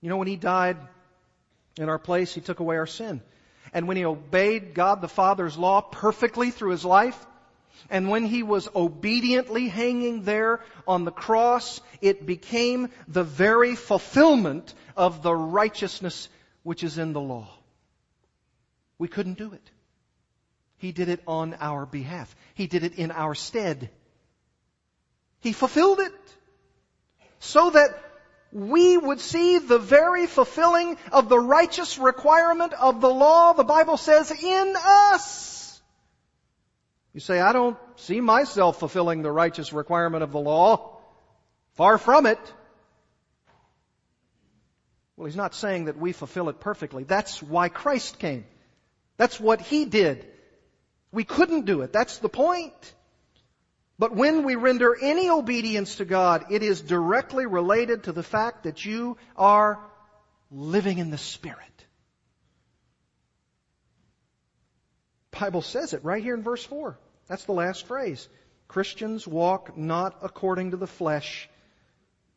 [0.01, 0.77] You know, when He died
[1.77, 3.21] in our place, He took away our sin.
[3.73, 7.25] And when He obeyed God the Father's law perfectly through His life,
[7.89, 14.73] and when He was obediently hanging there on the cross, it became the very fulfillment
[14.97, 16.29] of the righteousness
[16.63, 17.47] which is in the law.
[19.01, 19.71] We couldn't do it.
[20.77, 22.35] He did it on our behalf.
[22.53, 23.89] He did it in our stead.
[25.39, 26.13] He fulfilled it
[27.39, 27.89] so that
[28.51, 33.97] we would see the very fulfilling of the righteous requirement of the law, the Bible
[33.97, 35.81] says, in us.
[37.15, 40.99] You say, I don't see myself fulfilling the righteous requirement of the law.
[41.73, 42.53] Far from it.
[45.17, 47.03] Well, he's not saying that we fulfill it perfectly.
[47.03, 48.45] That's why Christ came.
[49.21, 50.25] That's what he did.
[51.11, 51.93] We couldn't do it.
[51.93, 52.95] That's the point.
[53.99, 58.63] But when we render any obedience to God, it is directly related to the fact
[58.63, 59.79] that you are
[60.49, 61.85] living in the Spirit.
[65.39, 66.97] Bible says it right here in verse 4.
[67.27, 68.27] That's the last phrase.
[68.67, 71.47] Christians walk not according to the flesh,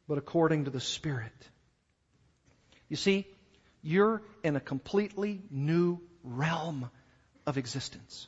[0.07, 1.49] but according to the Spirit.
[2.91, 3.27] You see,
[3.81, 6.91] you're in a completely new realm
[7.47, 8.27] of existence.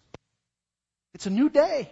[1.14, 1.90] It's a new day.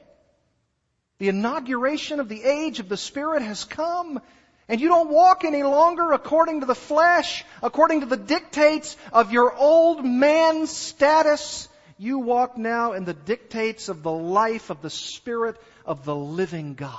[1.19, 4.21] The inauguration of the age of the Spirit has come.
[4.69, 9.33] And you don't walk any longer according to the flesh, according to the dictates of
[9.33, 11.69] your old man status.
[11.99, 16.75] You walk now in the dictates of the life of the Spirit of the living
[16.75, 16.99] God.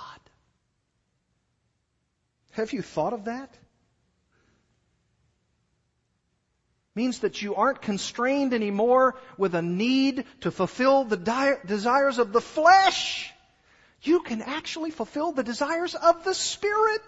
[2.52, 3.54] Have you thought of that?
[6.96, 12.32] Means that you aren't constrained anymore with a need to fulfill the di- desires of
[12.32, 13.32] the flesh.
[14.02, 17.02] You can actually fulfill the desires of the Spirit.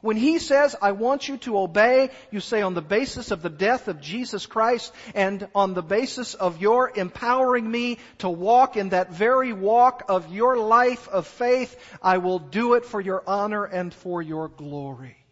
[0.00, 3.50] When He says, I want you to obey, you say on the basis of the
[3.50, 8.90] death of Jesus Christ and on the basis of your empowering me to walk in
[8.90, 13.64] that very walk of your life of faith, I will do it for your honor
[13.64, 15.23] and for your glory.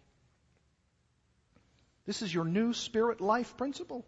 [2.12, 4.04] This is your new spirit life principle.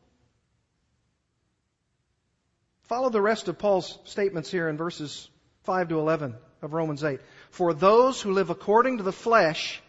[2.82, 5.30] Follow the rest of Paul's statements here in verses
[5.62, 7.18] 5 to 11 of Romans 8.
[7.48, 9.80] For those who live according to the flesh,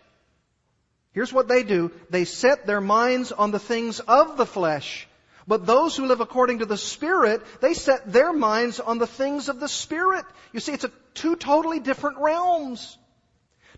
[1.11, 1.91] here's what they do.
[2.09, 5.09] They set their minds on the things of the flesh.
[5.45, 9.49] But those who live according to the Spirit, they set their minds on the things
[9.49, 10.23] of the Spirit.
[10.53, 12.97] You see, it's a two totally different realms.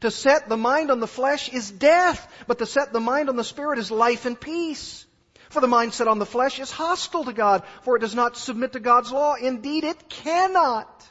[0.01, 3.35] To set the mind on the flesh is death, but to set the mind on
[3.35, 5.05] the Spirit is life and peace.
[5.49, 8.37] For the mind set on the flesh is hostile to God, for it does not
[8.37, 9.35] submit to God's law.
[9.35, 11.07] Indeed, it cannot.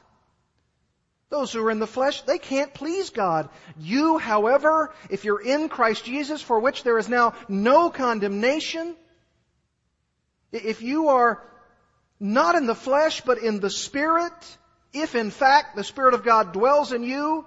[1.29, 3.49] Those who are in the flesh, they can't please God.
[3.79, 8.95] You, however, if you're in Christ Jesus, for which there is now no condemnation,
[10.53, 11.43] if you are
[12.21, 14.33] not in the flesh, but in the Spirit,
[14.93, 17.45] if in fact the Spirit of God dwells in you,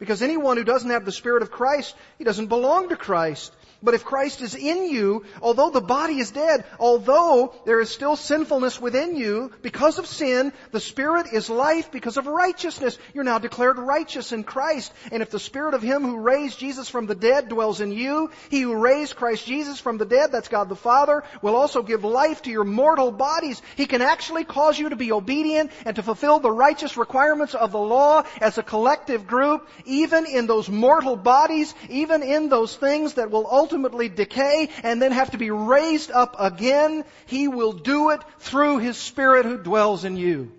[0.00, 3.52] because anyone who doesn't have the Spirit of Christ, he doesn't belong to Christ.
[3.82, 8.14] But if Christ is in you, although the body is dead, although there is still
[8.14, 12.98] sinfulness within you because of sin, the Spirit is life because of righteousness.
[13.14, 14.92] You're now declared righteous in Christ.
[15.10, 18.30] And if the Spirit of Him who raised Jesus from the dead dwells in you,
[18.50, 22.04] He who raised Christ Jesus from the dead, that's God the Father, will also give
[22.04, 23.62] life to your mortal bodies.
[23.76, 27.72] He can actually cause you to be obedient and to fulfill the righteous requirements of
[27.72, 33.14] the law as a collective group, even in those mortal bodies, even in those things
[33.14, 37.72] that will ultimately ultimately decay and then have to be raised up again, He will
[37.72, 40.52] do it through His Spirit who dwells in you.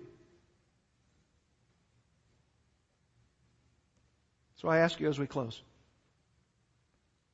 [4.56, 5.60] So I ask you as we close.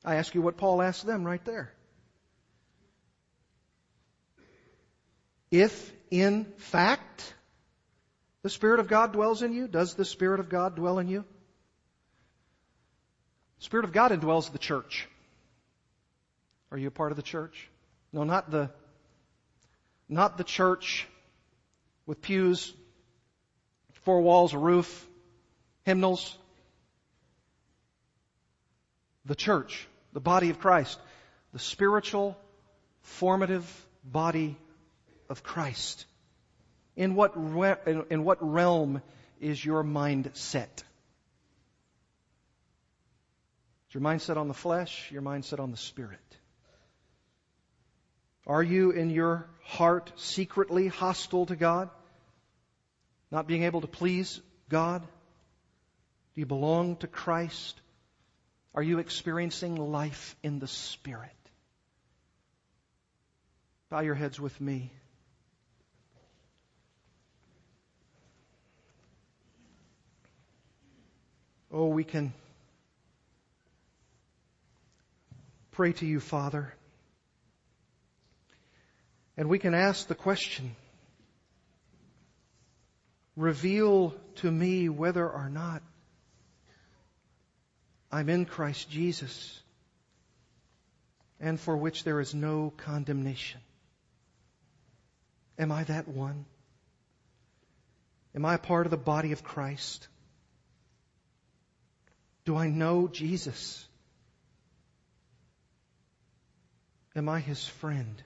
[0.03, 1.71] I ask you what Paul asked them right there.
[5.51, 7.33] If in fact
[8.41, 11.25] the Spirit of God dwells in you, does the Spirit of God dwell in you?
[13.59, 15.08] Spirit of God indwells the church.
[16.71, 17.69] Are you a part of the church?
[18.13, 18.69] No, not the,
[20.07, 21.07] not the church
[22.05, 22.73] with pews,
[24.01, 25.07] four walls, a roof,
[25.83, 26.37] hymnals.
[29.25, 30.99] The church, the body of Christ,
[31.53, 32.37] the spiritual,
[33.01, 34.57] formative body
[35.29, 36.05] of Christ.
[36.95, 39.01] In what, re- in what realm
[39.39, 40.83] is your mind set?
[43.89, 45.11] Is your mind set on the flesh?
[45.11, 46.19] Your mind set on the spirit?
[48.49, 51.91] Are you in your heart secretly hostile to God?
[53.29, 55.03] Not being able to please God?
[55.03, 57.79] Do you belong to Christ?
[58.73, 61.29] Are you experiencing life in the Spirit?
[63.91, 64.91] Bow your heads with me.
[71.71, 72.33] Oh, we can
[75.69, 76.73] pray to you, Father.
[79.39, 80.75] And we can ask the question,
[83.37, 85.81] reveal to me whether or not
[88.11, 89.61] I'm in Christ Jesus
[91.39, 93.61] and for which there is no condemnation.
[95.57, 96.43] Am I that one?
[98.35, 100.09] Am I a part of the body of Christ?
[102.43, 103.87] Do I know Jesus?
[107.15, 108.21] Am I his friend?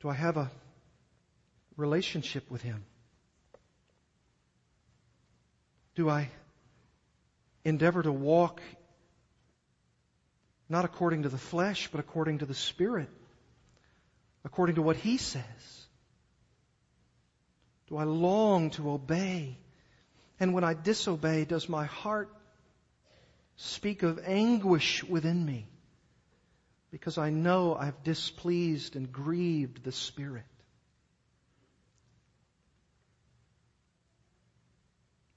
[0.00, 0.50] Do I have a
[1.76, 2.84] relationship with him?
[5.94, 6.30] Do I
[7.64, 8.62] endeavor to walk
[10.68, 13.10] not according to the flesh, but according to the Spirit,
[14.44, 15.86] according to what He says?
[17.88, 19.58] Do I long to obey?
[20.38, 22.32] And when I disobey, does my heart
[23.56, 25.66] speak of anguish within me?
[26.90, 30.44] Because I know I've displeased and grieved the Spirit.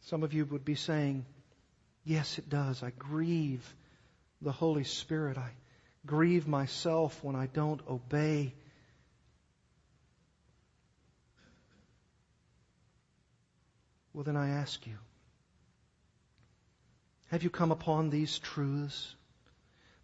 [0.01, 1.25] Some of you would be saying,
[2.03, 2.83] Yes, it does.
[2.83, 3.75] I grieve
[4.41, 5.37] the Holy Spirit.
[5.37, 5.51] I
[6.05, 8.53] grieve myself when I don't obey.
[14.13, 14.97] Well, then I ask you
[17.33, 19.15] have you come upon these truths?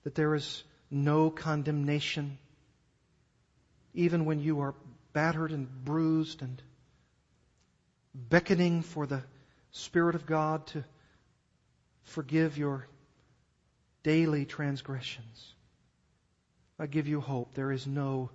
[0.03, 2.37] That there is no condemnation,
[3.93, 4.75] even when you are
[5.13, 6.61] battered and bruised and
[8.13, 9.23] beckoning for the
[9.71, 10.83] Spirit of God to
[12.03, 12.87] forgive your
[14.03, 15.53] daily transgressions.
[16.79, 17.53] I give you hope.
[17.53, 18.29] There is no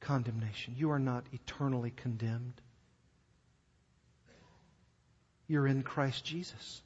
[0.00, 0.74] condemnation.
[0.76, 2.60] You are not eternally condemned.
[5.48, 6.82] You're in Christ Jesus.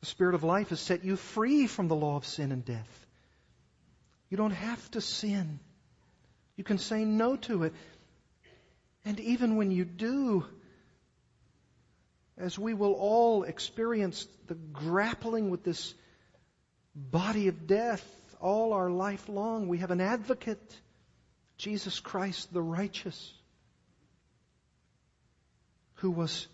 [0.00, 3.06] The Spirit of life has set you free from the law of sin and death.
[4.30, 5.60] You don't have to sin.
[6.56, 7.74] You can say no to it.
[9.04, 10.46] And even when you do,
[12.36, 15.94] as we will all experience the grappling with this
[16.94, 18.04] body of death
[18.40, 20.80] all our life long, we have an advocate,
[21.58, 23.32] Jesus Christ the righteous,
[25.96, 26.46] who was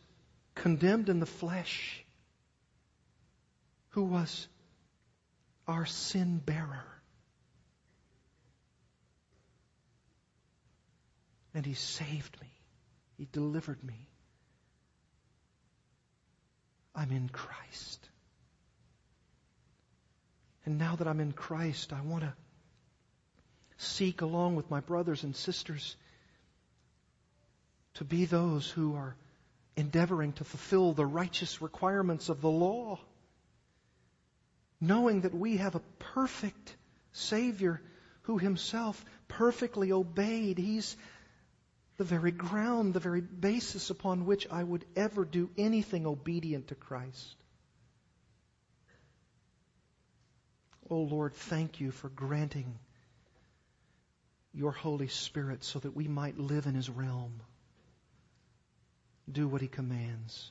[0.55, 2.05] condemned in the flesh,
[3.97, 4.47] who was
[5.66, 6.84] our sin bearer.
[11.55, 12.51] And he saved me.
[13.16, 14.11] He delivered me.
[16.94, 18.07] I'm in Christ.
[20.66, 22.34] And now that I'm in Christ, I want to
[23.78, 25.97] seek along with my brothers and sisters
[27.94, 29.16] to be those who are
[29.74, 32.99] endeavoring to fulfill the righteous requirements of the law,
[34.81, 36.77] knowing that we have a perfect
[37.12, 37.81] Savior
[38.22, 40.59] who himself perfectly obeyed.
[40.59, 40.97] He's
[41.97, 46.74] the very ground, the very basis upon which I would ever do anything obedient to
[46.74, 47.37] Christ.
[50.91, 52.79] Oh Lord, thank you for granting
[54.53, 57.41] your Holy Spirit so that we might live in His realm,
[59.31, 60.51] do what He commands,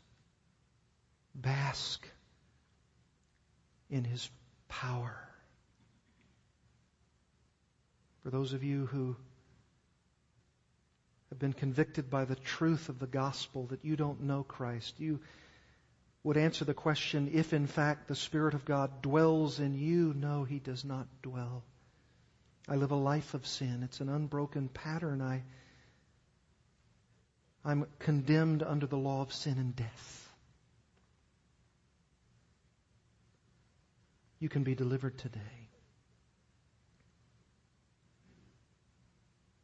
[1.34, 2.08] bask
[3.90, 4.30] in His
[4.68, 5.18] power.
[8.24, 9.16] For those of you who
[11.30, 15.20] have been convicted by the truth of the gospel that you don't know Christ, you
[16.24, 20.14] would answer the question if in fact the Spirit of God dwells in you.
[20.16, 21.64] No, He does not dwell.
[22.68, 23.84] I live a life of sin.
[23.84, 25.22] It's an unbroken pattern.
[25.22, 25.44] I,
[27.64, 30.25] I'm condemned under the law of sin and death.
[34.46, 35.70] You can be delivered today.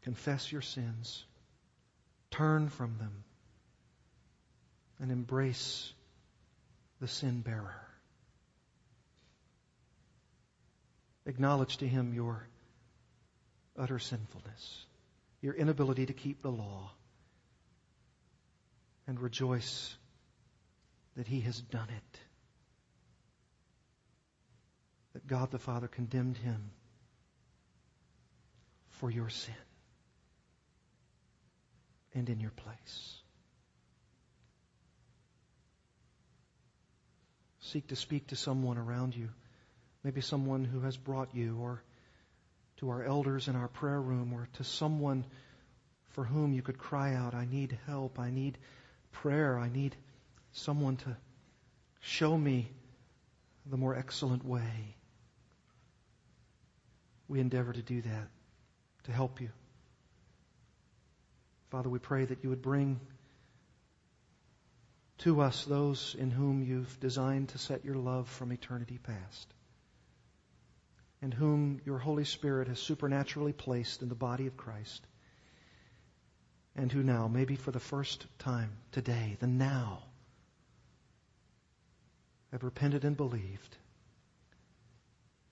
[0.01, 1.23] Confess your sins.
[2.31, 3.23] Turn from them
[4.99, 5.93] and embrace
[6.99, 7.75] the sin bearer.
[11.27, 12.47] Acknowledge to him your
[13.77, 14.87] utter sinfulness,
[15.43, 16.89] your inability to keep the law,
[19.05, 19.95] and rejoice
[21.17, 22.30] that he has done it.
[25.13, 26.71] That God the Father condemned him
[28.91, 29.53] for your sin
[32.13, 33.17] and in your place.
[37.59, 39.29] Seek to speak to someone around you,
[40.03, 41.81] maybe someone who has brought you, or
[42.77, 45.25] to our elders in our prayer room, or to someone
[46.09, 48.57] for whom you could cry out, I need help, I need
[49.11, 49.95] prayer, I need
[50.51, 51.15] someone to
[52.01, 52.69] show me
[53.65, 54.95] the more excellent way.
[57.31, 58.27] We endeavor to do that,
[59.05, 59.47] to help you.
[61.69, 62.99] Father, we pray that you would bring
[65.19, 69.47] to us those in whom you've designed to set your love from eternity past,
[71.21, 75.01] and whom your Holy Spirit has supernaturally placed in the body of Christ,
[76.75, 80.03] and who now, maybe for the first time today, the now,
[82.51, 83.77] have repented and believed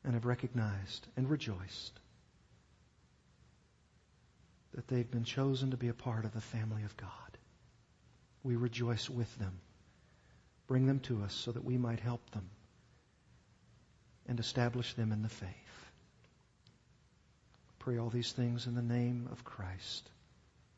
[0.03, 1.99] and have recognized and rejoiced
[4.73, 7.09] that they've been chosen to be a part of the family of God.
[8.43, 9.59] We rejoice with them.
[10.67, 12.49] Bring them to us so that we might help them
[14.27, 15.49] and establish them in the faith.
[17.79, 20.09] Pray all these things in the name of Christ,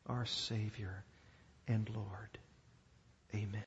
[0.06, 1.04] our Savior
[1.68, 2.38] and Lord.
[3.34, 3.60] Amen.